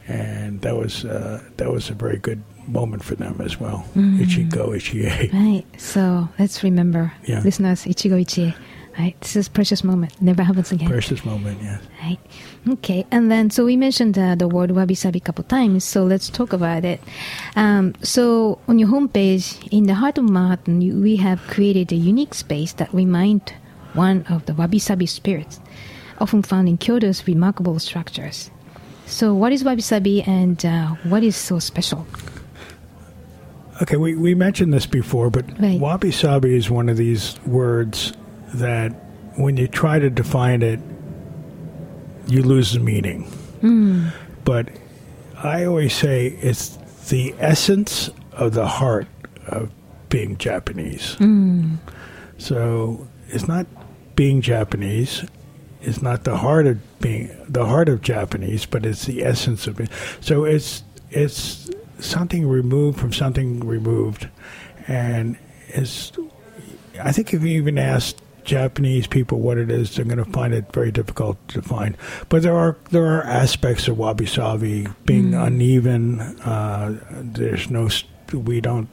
[0.09, 3.85] and that was uh, that was a very good moment for them as well.
[3.95, 5.33] Ichigo Ichie.
[5.33, 5.65] Right.
[5.81, 7.41] So let's remember, Yeah.
[7.45, 8.55] listeners, Ichigo Ichie.
[8.99, 9.21] Right.
[9.21, 10.13] This is precious moment.
[10.23, 10.89] Never happens again.
[10.89, 11.83] Precious moment, yes.
[12.01, 12.19] Right.
[12.75, 13.05] Okay.
[13.11, 15.83] And then, so we mentioned uh, the word wabi sabi a couple times.
[15.83, 17.01] So let's talk about it.
[17.57, 21.97] Um, so on your homepage, in the heart of Manhattan, you, we have created a
[21.97, 23.53] unique space that remind
[23.95, 25.61] one of the wabi sabi spirits,
[26.19, 28.51] often found in Kyoto's remarkable structures.
[29.07, 32.07] So, what is wabi sabi, and uh, what is so special?
[33.83, 35.81] Okay, we, we mentioned this before, but Right.
[35.81, 38.13] wabi sabi is one of these words
[38.55, 38.91] that
[39.37, 40.79] when you try to define it,
[42.29, 43.29] you lose the meaning.
[44.45, 44.69] But
[45.43, 46.79] I always say it's
[47.09, 49.07] the essence of the heart
[49.49, 49.71] of
[50.09, 51.17] being Japanese.
[52.39, 53.67] So it's not
[54.17, 55.25] being Japanese.
[55.83, 59.81] is not the heart of being the heart of Japanese, but it's the essence of
[59.81, 59.91] it.
[60.21, 64.29] So it's it's something removed from something removed,
[64.89, 65.37] and
[65.69, 66.13] it's.
[67.03, 70.55] I think if you even ask Japanese people what it is, they're going to find
[70.55, 71.97] it very difficult to find.
[72.29, 76.21] But there are there are aspects of wabi sabi being uneven.
[76.41, 77.89] Uh, there's no
[78.33, 78.89] we don't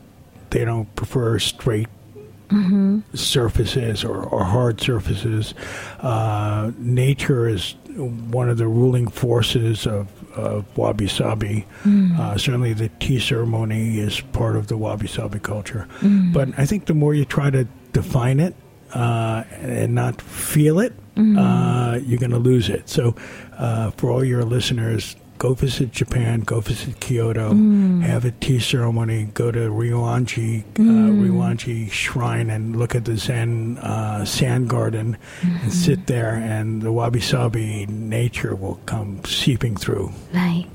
[0.49, 1.87] they don't prefer straight
[3.13, 5.53] surfaces or, or hard surfaces.
[5.99, 11.65] Uh, nature is one of the ruling forces of, of wabi sabi.
[11.85, 15.87] Uh, certainly, the tea ceremony is part of the wabi sabi culture.
[16.33, 18.55] But I think the more you try to define it
[18.93, 22.89] uh, and not feel it, uh, you're going to lose it.
[22.89, 23.15] So,
[23.57, 27.51] uh, for all your listeners, go visit Japan, go visit Kyoto,
[28.01, 33.79] have a tea ceremony, go to Ryoanji, uh, Ryoanji Shrine and look at the Zen
[33.79, 40.11] uh, sand garden and sit there, and the wabi sabi nature will come seeping through.
[40.31, 40.67] Right.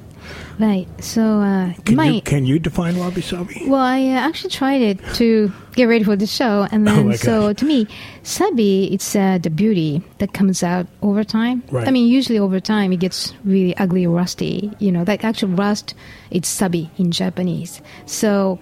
[0.58, 0.88] Right.
[1.04, 3.64] So, uh, Can my, you can you define wabi sabi?
[3.68, 7.08] Well, I uh, actually tried it to get ready for the show, and Oh then
[7.08, 7.56] my so gosh.
[7.60, 7.86] to me,
[8.22, 11.62] sabi it's uh, the beauty that comes out over time.
[11.70, 11.86] Right.
[11.86, 14.72] I mean, usually over time it gets really ugly, or rusty.
[14.78, 15.94] You know, like actual rust,
[16.30, 17.82] it's sabi in Japanese.
[18.06, 18.58] So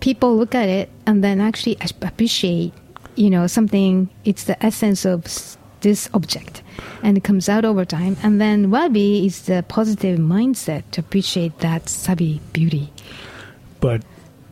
[0.00, 2.74] people look at it and then actually appreciate,
[3.16, 4.10] you know, something.
[4.24, 5.24] It's the essence of
[5.82, 6.62] this object,
[7.02, 8.16] and it comes out over time.
[8.22, 12.92] And then wabi is the positive mindset to appreciate that sabi beauty.
[13.80, 14.02] But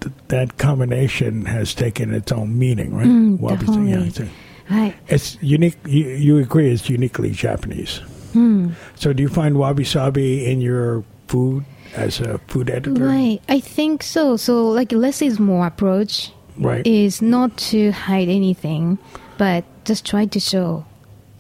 [0.01, 3.07] th- that combination has taken its own meaning, right?
[3.07, 3.91] Mm, definitely.
[3.91, 4.29] yeah, it's, a-
[4.71, 4.95] Right.
[5.09, 5.77] it's unique.
[5.87, 6.71] You, you agree?
[6.71, 7.99] It's uniquely Japanese.
[8.33, 8.71] Hmm.
[8.95, 11.65] So, do you find wabi sabi in your food
[11.97, 13.03] as a food editor?
[13.05, 14.37] Right, I think so.
[14.37, 16.87] So, like less is more approach Right.
[16.87, 18.99] is not to hide anything,
[19.39, 20.85] but just try to show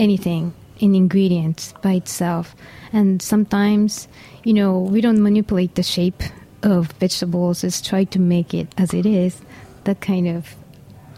[0.01, 2.57] anything in ingredients by itself.
[2.93, 4.09] And sometimes,
[4.45, 6.23] you know, we don't manipulate the shape
[6.63, 7.61] of vegetables.
[7.61, 9.41] Just try to make it as it is.
[9.85, 10.55] That kind of,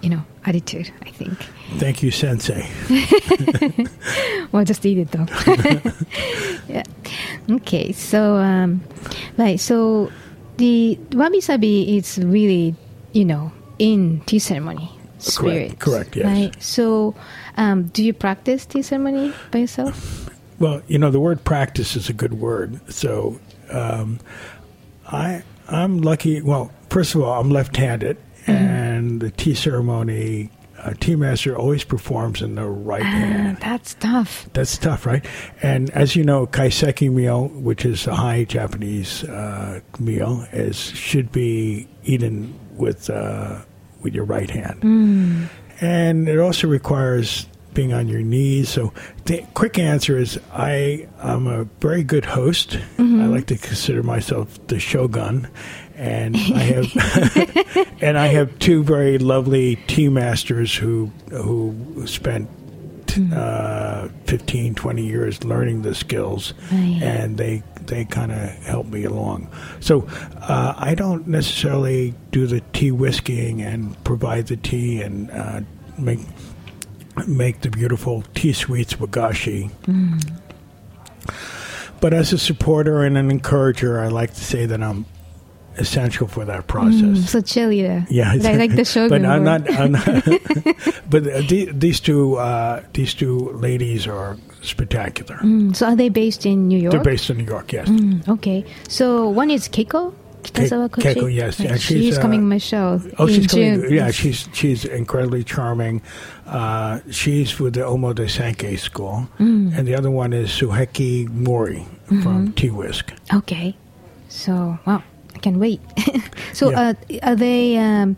[0.02, 0.92] you know, attitude.
[1.02, 1.38] I think.
[1.78, 2.68] Thank you, Sensei.
[4.52, 5.26] Well, just eat it though.
[6.68, 6.82] yeah.
[7.50, 7.92] Okay.
[7.92, 8.82] So, um,
[9.38, 9.58] right.
[9.58, 10.12] So,
[10.58, 12.76] the wabi sabi is really,
[13.12, 15.78] you know, in tea ceremony spirit.
[15.78, 16.26] correct, yes.
[16.26, 16.62] Right.
[16.62, 17.14] So,
[17.56, 20.28] um, do you practice tea ceremony by yourself?
[20.58, 22.80] Well, you know, the word practice is a good word.
[22.92, 23.40] So,
[23.70, 24.18] um,
[25.06, 26.40] I I'm lucky.
[26.42, 32.42] Well, first of all, I'm left-handed, and the tea ceremony, uh, tea master always performs
[32.42, 33.58] in the right Ah, hand.
[33.60, 34.48] that's tough.
[34.52, 35.24] That's tough, right?
[35.62, 41.32] And as you know, kaiseki meal, which is a high Japanese uh, meal, is should
[41.32, 43.62] be eaten with uh,
[44.02, 45.48] with your right hand,
[45.82, 48.68] and it also requires being on your knees.
[48.68, 48.92] So,
[49.24, 52.78] the quick answer is I am a very good host.
[52.98, 55.48] I like to consider myself the shogun,
[55.96, 62.48] and I have and I have two very lovely tea masters who who spent
[63.34, 66.98] uh, 15, 20 years learning the skills, Right.
[67.02, 69.48] and they they kind of help me along.
[69.80, 70.06] So
[70.40, 75.60] uh, I don't necessarily do the tea whiskying and provide the tea and uh,
[75.98, 76.20] make
[77.26, 79.70] make the beautiful tea sweets wagashi.
[82.00, 85.06] But as a supporter and an encourager, I like to say that I'm
[85.78, 87.00] essential for that process.
[87.00, 88.06] Mm, so cheerleader.
[88.10, 89.22] Yeah, Like, like the shogun.
[89.22, 89.70] But I'm not.
[89.70, 90.04] I'm not
[91.10, 95.36] but uh, the, these two, uh, these two ladies are spectacular.
[95.36, 96.92] Mm, so, are they based in New York?
[96.92, 97.72] They're based in New York.
[97.72, 97.88] Yes.
[97.88, 98.64] Mm, okay.
[98.88, 100.14] So, one is Keiko.
[100.42, 101.14] Kitazawa Kochi?
[101.14, 101.60] Keiko, yes.
[101.60, 103.00] And she's, she's uh, coming my show.
[103.18, 103.80] Oh, in she's June.
[103.82, 103.94] coming.
[103.94, 106.02] Yeah, she's she's incredibly charming.
[106.46, 109.78] Uh, she's with the Omotesenke school, Mm.
[109.78, 112.22] and the other one is Suheki Mori Mm-hmm.
[112.22, 113.12] from Tea Whisk.
[113.32, 113.76] Okay.
[114.28, 115.02] So, wow, I
[115.42, 115.80] can wait.
[116.54, 116.94] so, Yeah.
[117.10, 118.16] uh, are they um,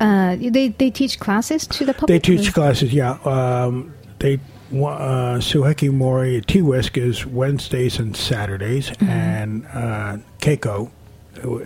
[0.00, 2.08] uh, they they teach classes to the public.
[2.08, 3.18] They teach classes, yeah.
[3.24, 4.40] Um, they
[4.72, 9.08] uh, Suheki Mori Tea Whisk is Wednesdays and Saturdays, Mm-hmm.
[9.10, 10.90] and uh, Keiko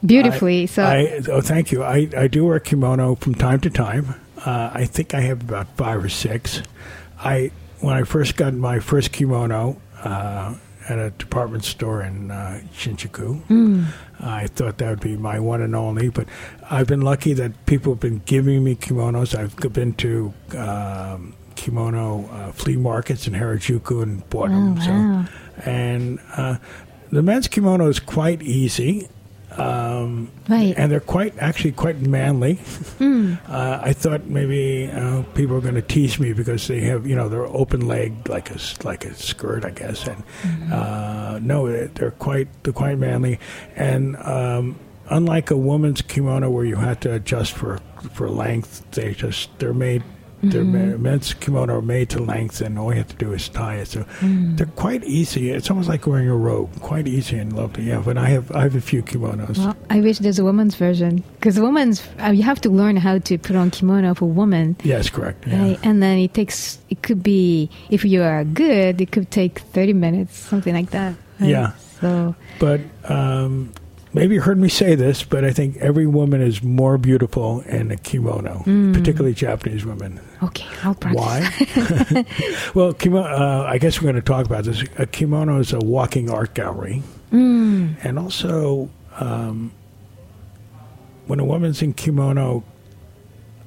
[0.06, 0.64] beautifully.
[0.64, 1.84] I, so I, oh, thank you.
[1.84, 4.16] I, I do wear kimono from time to time.
[4.46, 6.62] Uh, I think I have about five or six.
[7.20, 10.56] I when I first got my first kimono uh,
[10.88, 13.88] at a department store in uh, Shinjuku,
[14.20, 16.10] I thought that would be my one and only.
[16.10, 16.28] But
[16.70, 19.38] I've been lucky that people have been giving me kimonos.
[19.38, 24.74] I've been to um, kimono uh, flea markets in Harajuku and bought them.
[24.74, 25.26] Oh, wow.
[25.26, 26.58] So, and uh,
[27.12, 29.10] the men's kimono is quite easy.
[29.58, 30.74] Um, Right.
[30.78, 32.56] and they're quite actually quite manly.
[33.00, 33.34] Hmm.
[33.48, 37.16] Uh, I thought maybe uh, people are going to tease me because they have you
[37.16, 40.08] know they're open legged like a like a skirt, I guess.
[40.08, 40.74] And Mm-hmm.
[40.74, 43.40] uh, no, they're- they're quite they're quite manly.
[43.76, 44.76] And um,
[45.10, 47.80] unlike a woman's kimono where you have to adjust for
[48.14, 50.04] for length, they just they're made.
[50.50, 51.02] Their Mm-hmm.
[51.02, 53.88] men's kimono are made to length, and all you have to do is tie it.
[53.88, 54.58] So Mm.
[54.58, 55.52] they're quite easy.
[55.52, 56.70] It's almost like wearing a robe.
[56.82, 57.84] Quite easy and lovely.
[57.84, 59.58] Yeah, but I have I have a few kimonos.
[59.58, 63.18] well, I wish there's a woman's version because woman's uh, you have to learn how
[63.20, 64.76] to put on kimono for women.
[64.84, 65.48] Yes, correct.
[65.48, 65.62] Yeah.
[65.62, 66.78] Right, and then it takes.
[66.90, 71.16] It could be if you are good, it could take thirty minutes, something like that.
[71.40, 71.50] right?
[71.50, 71.72] Yeah.
[72.02, 73.72] So But um,
[74.16, 77.92] maybe you heard me say this, but I think every woman is more beautiful in
[77.92, 78.64] a kimono,
[78.94, 80.20] particularly Japanese women.
[80.42, 81.22] okay, I'll practice.
[81.22, 82.26] Why?
[82.74, 84.84] well, kimono, uh, I guess we're going to talk about this.
[84.98, 87.04] A kimono is a walking art gallery.
[87.32, 88.90] And also,
[89.20, 89.74] um,
[91.28, 92.64] when a woman's in kimono,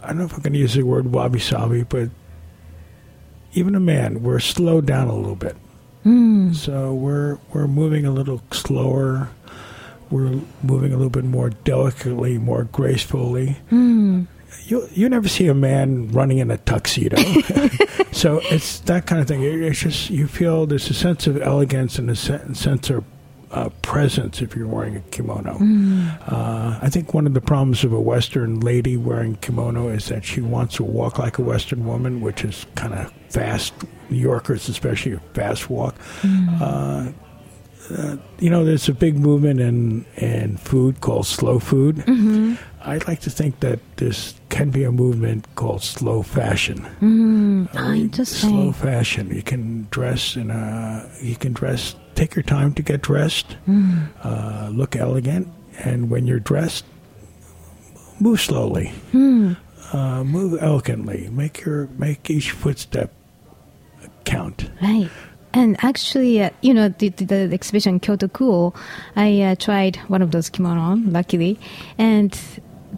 [0.02, 2.08] I don't know if I'm going to use the word wabi sabi, but
[3.52, 5.56] even a man, we're slowed down a little bit.
[6.54, 9.28] So we're we're moving a little slower.
[10.10, 13.56] We're moving a little bit more delicately, more gracefully.
[14.64, 17.16] You you never see a man running in a tuxedo.
[18.12, 19.42] so it's that kind of thing.
[19.42, 23.04] It's just you feel there's a sense of elegance and a sense of
[23.50, 25.58] uh, presence if you're wearing a kimono.
[26.26, 30.24] Uh, I think one of the problems of a Western lady wearing kimono is that
[30.24, 33.72] she wants to walk like a Western woman, which is kind of fast.
[34.10, 35.94] New Yorkers, especially, a fast walk.
[36.60, 37.08] Uh,
[37.90, 42.02] uh, you know, there's a big movement in in food called slow food.
[42.82, 47.68] I'd like to think that this can be a movement called slow fashion.
[47.74, 48.50] Oh, interesting.
[48.50, 49.34] Slow fashion.
[49.34, 51.08] You can dress in a.
[51.20, 51.94] You can dress.
[52.14, 53.56] Take your time to get dressed.
[54.22, 56.84] Uh, look elegant, and when you're dressed,
[58.20, 58.92] move slowly.
[59.14, 61.28] Uh, move elegantly.
[61.30, 63.12] Make your make each footstep
[64.24, 64.70] count.
[64.82, 65.10] Right.
[65.58, 68.74] And actually, uh, you know, the, the, the exhibition Kyoto Cool,
[69.16, 71.58] I uh, tried one of those kimono, luckily.
[71.98, 72.30] And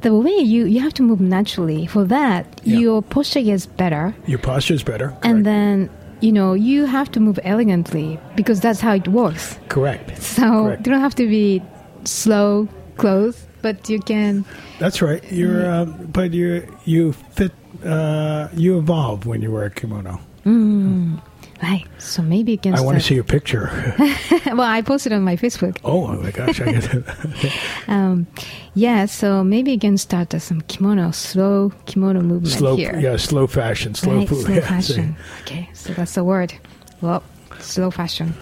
[0.02, 1.86] the way you, you have to move naturally.
[1.86, 2.78] For that, Yeah.
[2.78, 4.14] your posture gets better.
[4.26, 5.08] Your posture is better.
[5.22, 5.88] And then,
[6.20, 9.58] you know, you have to move elegantly because that's how it works.
[9.68, 10.20] correct.
[10.22, 10.86] So Correct.
[10.86, 11.62] you don't have to be
[12.04, 14.44] slow clothes, but you can.
[14.78, 15.22] That's right.
[15.32, 17.52] You're, um, but you you fit.
[17.84, 20.20] Uh, you evolve when you wear a kimono.
[21.62, 21.84] Right.
[21.98, 22.74] So maybe you can.
[22.74, 23.70] I want to see a picture.
[24.46, 25.78] well, I posted on my Facebook.
[25.84, 26.60] oh my gosh!
[26.60, 27.04] I get
[27.88, 28.26] Um,
[28.74, 32.76] yeah, so maybe you can start uh, some kimono, slow kimono movement slow.
[32.76, 32.98] here.
[32.98, 33.94] Yeah, slow fashion.
[33.94, 34.28] Slow right?
[34.28, 34.46] food.
[34.46, 35.16] Slow yeah, fashion.
[35.42, 36.54] Okay, so that's the word.
[37.02, 37.22] Well,
[37.58, 38.34] slow fashion.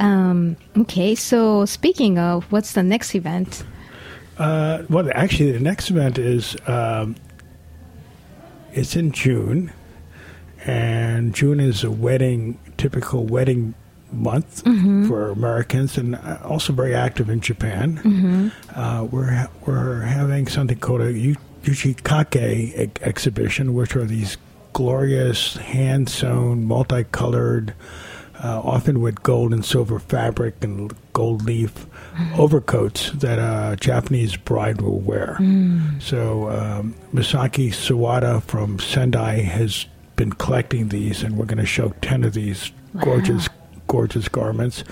[0.00, 3.64] Um, okay, so speaking of, what's the next event?
[4.38, 7.16] Uh, well, actually, the next event is um,
[8.72, 9.72] it's in June,
[10.66, 13.74] and June is a wedding, typical wedding
[14.10, 14.62] month
[15.06, 18.50] for Americans, and uh, also very active in Japan.
[18.74, 24.36] Uh, we're ha- we're having something called a you Uchikake e- exhibition, which are these
[24.72, 27.74] glorious hand sewn, multicolored,
[28.42, 31.86] uh, often with gold and silver fabric and gold leaf
[32.36, 35.36] overcoats that a Japanese bride will wear.
[36.00, 39.86] So um, Misaki Sawada from Sendai has
[40.18, 43.48] been collecting these, and we're going to show 10 of these gorgeous,
[43.86, 44.84] gorgeous garments.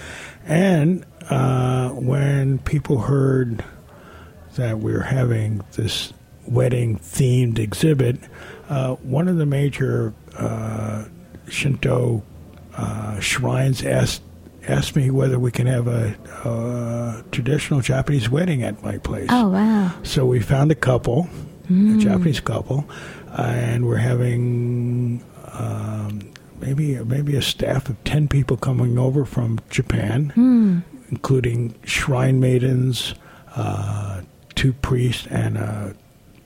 [0.47, 3.63] And uh, when people heard
[4.55, 6.15] that we're having this
[6.47, 8.19] wedding themed exhibit,
[8.69, 11.05] uh, one of the major uh,
[11.49, 12.23] Shinto
[12.75, 14.23] uh, shrines asked
[14.69, 19.29] asked me whether we can have a, uh traditional Japanese wedding at my place.
[19.31, 19.95] Oh wow.
[20.03, 21.29] So we found a couple,
[21.71, 22.85] a Japanese couple,
[23.37, 25.23] and we're having
[25.53, 33.15] um, maybe maybe a staff of ten people coming over from Japan, including shrine maidens,
[33.55, 34.23] uh,
[34.55, 35.95] two priests, and a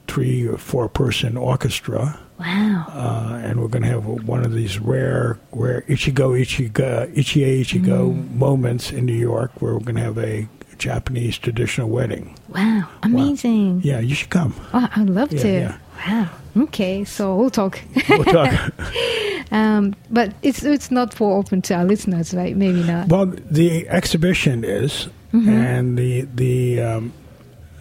[0.08, 2.18] three or four person orchestra.
[2.38, 2.86] Wow.
[2.88, 8.34] Uh, and we're going to have one of these rare, rare Ichigo Ichigo Ichie Ichigo
[8.34, 12.34] moments in New York, where we're going to have a Japanese traditional wedding.
[12.48, 12.88] Wow.
[13.02, 13.82] Amazing.
[13.84, 14.54] Yeah, you should come.
[14.72, 15.48] Oh, I'd love Yeah, to.
[15.52, 15.78] yeah.
[16.06, 16.30] Wow.
[16.56, 17.80] Okay, so we'll talk.
[18.08, 18.72] We'll talk.
[19.52, 22.56] um, but it's it's not for open to our listeners, right?
[22.56, 23.08] Maybe not.
[23.08, 27.12] well, the exhibition is, and the the um,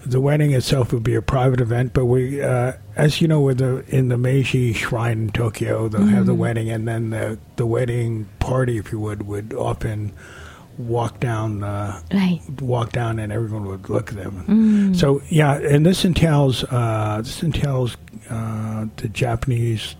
[0.06, 1.94] the wedding itself would be a private event.
[1.94, 6.06] But we, uh, as you know, with the in the Meiji Shrine in Tokyo, they'll
[6.08, 10.12] have the wedding, and then the the wedding party, if you would, would often
[10.80, 11.64] walk down.
[11.64, 12.40] Uh, Right.
[12.62, 14.96] walk down and everyone would look at them.
[14.96, 17.98] So yeah, and this entails uh, this entails
[18.30, 19.96] uh, the Japanese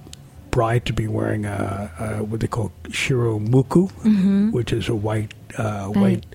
[0.52, 5.88] bride to be wearing a, a what they call shiromuku, which is a white uh,
[5.88, 6.26] white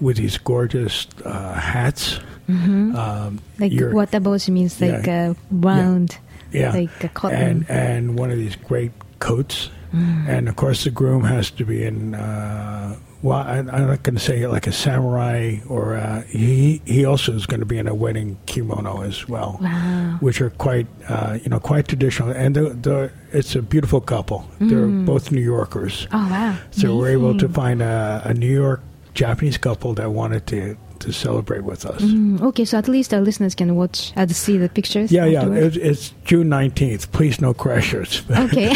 [0.00, 2.18] with these gorgeous uh, hats.
[2.48, 5.30] Um, Like wataboshi means like Yeah.
[5.30, 6.18] a round,
[6.52, 7.38] yeah, like a cotton.
[7.40, 10.28] and and one of these great coats, Mm.
[10.28, 12.14] and of course the groom has to be in.
[12.14, 17.04] Uh, well, I, I'm not going to say like a samurai, or uh, he he
[17.04, 20.16] also is going to be in a wedding kimono as well, Wow.
[20.20, 24.44] which are quite uh, you know quite traditional, and the, the it's a beautiful couple.
[24.60, 26.56] They're both New Yorkers, oh wow.
[26.72, 27.54] so we're able to Mm.
[27.54, 28.80] Find a, a New York
[29.14, 32.00] Japanese couple that wanted to to celebrate with us.
[32.00, 35.12] Mm, okay, so at least our listeners can watch and see the pictures.
[35.12, 35.40] Yeah, yeah.
[35.40, 35.76] afterwards.
[35.76, 37.10] It's, it's June nineteenth.
[37.12, 38.22] Please, no crashers.
[38.46, 38.72] Okay.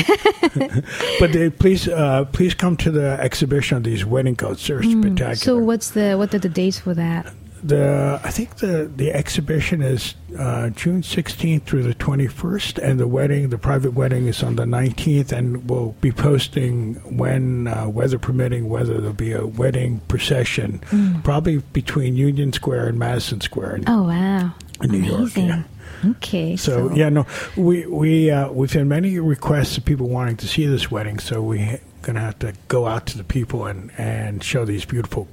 [1.21, 4.67] but they, please, uh, please come to the exhibition of these wedding coats.
[4.67, 5.35] They're spectacular.
[5.35, 7.33] Mm, so what's the what are the dates for that?
[7.67, 12.99] The I think the the exhibition is uh, June sixteenth through the twenty first, and
[13.01, 15.33] the wedding, the private wedding, is on the nineteenth.
[15.33, 20.81] And we'll be posting when uh, weather permitting, whether there'll be a wedding procession,
[21.25, 24.53] probably between Union Square and Madison Square in, Oh wow.
[24.83, 25.21] in New York.
[25.21, 25.47] Amazing.
[25.47, 25.63] Yeah.
[26.05, 26.57] Okay.
[26.57, 30.67] So, yeah, no, we we uh, we've had many requests of people wanting to see
[30.67, 34.65] this wedding, so we're gonna have to go out to the people and and show
[34.65, 35.27] these beautiful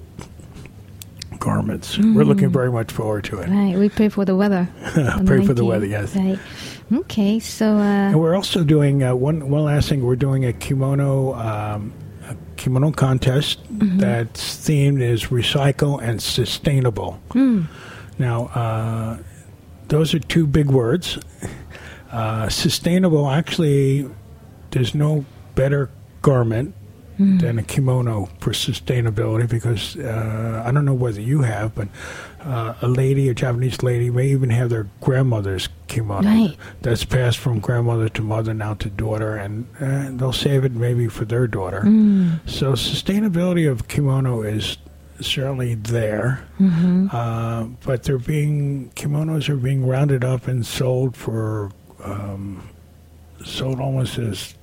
[1.44, 1.98] garments.
[1.98, 3.50] We're looking very much forward to it.
[3.50, 3.76] Right.
[3.78, 4.68] We pray for the weather.
[5.26, 6.16] Pray for the weather, yes.
[6.16, 6.40] Right.
[6.92, 7.40] Okay.
[7.40, 10.06] So uh, And we're also doing uh, one one last thing.
[10.06, 11.92] We're doing a kimono um,
[12.30, 17.20] a kimono contest that's themed is recycle and sustainable.
[18.18, 19.18] Now, uh,
[19.90, 21.20] those are two big words.
[22.12, 24.08] Uh, sustainable, actually,
[24.72, 25.26] there's no
[25.56, 25.90] better
[26.22, 26.74] garment
[27.18, 31.88] than a kimono for sustainability because uh, I don't know whether you have, but
[32.42, 36.56] uh, a lady, a Japanese lady, may even have their grandmother's kimono Right.
[36.82, 41.08] that's passed from grandmother to mother, now to daughter, and uh, they'll save it maybe
[41.08, 41.82] for their daughter.
[42.46, 44.78] So, sustainability of kimono is
[45.22, 46.46] certainly there,
[47.12, 51.72] uh, but they're being kimonos are being rounded up and sold for
[52.04, 52.68] um,
[53.46, 54.56] sold almost as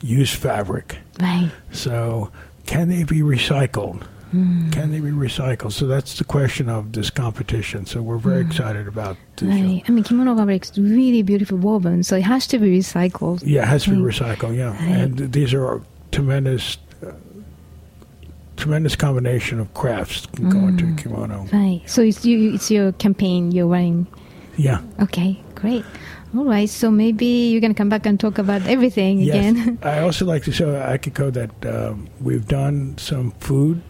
[0.00, 0.98] used fabric.
[1.20, 1.50] right.
[1.72, 2.30] So,
[2.66, 4.02] can they be recycled?
[4.32, 4.70] Hmm.
[4.70, 5.72] Can they be recycled?
[5.72, 7.86] So that's the question of this competition.
[7.86, 8.50] So we're very hmm.
[8.50, 9.48] excited about this.
[9.48, 9.82] Right.
[9.86, 13.42] I mean, kimono fabric is really beautiful woven, so it has to be recycled.
[13.44, 14.56] Yeah, it has to be recycled.
[14.56, 14.98] Yeah, Right.
[14.98, 15.80] and these are
[16.10, 16.76] tremendous,
[17.06, 17.12] uh,
[18.56, 20.96] tremendous combination of crafts can go into hmm.
[20.96, 21.46] kimono.
[21.52, 21.82] Right.
[21.86, 22.54] So it's you.
[22.54, 23.52] It's your campaign.
[23.52, 24.08] You're running.
[24.56, 24.80] Yeah.
[25.00, 25.40] Okay.
[25.54, 25.84] Great.
[26.34, 26.68] All right.
[26.68, 29.52] So maybe you're gonna come back and talk about everything Yes.
[29.52, 29.78] again.
[29.82, 33.82] I also like to show Akiko that um, we've done some food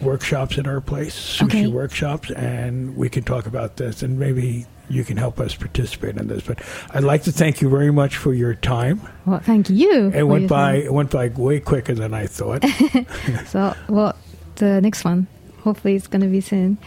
[0.00, 1.46] workshops at our place, sushi Mm-hmm.
[1.46, 1.66] Okay.
[1.68, 6.26] workshops, and we can talk about this, and maybe you can help us participate in
[6.28, 6.42] this.
[6.44, 6.60] But
[6.94, 9.00] I'd like to thank you very much for your time.
[9.24, 10.10] well, thank you.
[10.14, 10.86] It went by time.
[10.86, 12.64] it went by way quicker than I thought.
[13.46, 14.14] So, well,
[14.56, 15.26] the next one,
[15.62, 16.78] hopefully, it's gonna be soon.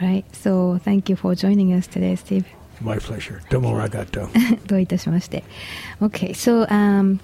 [0.00, 0.24] Right.
[0.34, 2.46] So, thank you for joining us today, Steve.
[2.82, 3.40] My pleasure.
[3.48, 4.28] Domo ragato.
[4.66, 5.44] どういたしまして。
[6.00, 7.20] Okay, so um,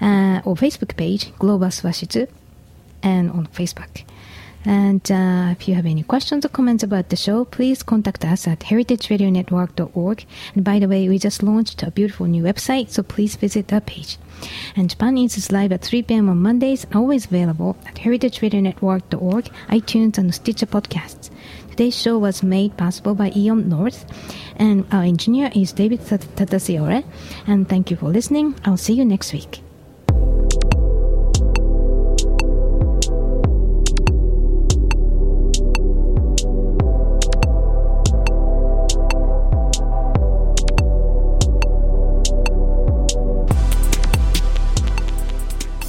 [0.00, 2.28] Uh, or Facebook page, Globus Washitsu,
[3.02, 4.04] and on Facebook.
[4.64, 8.46] And uh, if you have any questions or comments about the show, please contact us
[8.46, 10.24] at heritageradionetwork.org.
[10.54, 13.86] And by the way, we just launched a beautiful new website, so please visit that
[13.86, 14.18] page.
[14.76, 16.28] And Japan is live at 3 p.m.
[16.28, 21.30] on Mondays, always available at heritageradionetwork.org, iTunes, and Stitcher podcasts.
[21.70, 24.04] Today's show was made possible by Eon North,
[24.56, 27.04] and our engineer is David Tatasiore.
[27.46, 28.56] And thank you for listening.
[28.64, 29.62] I'll see you next week.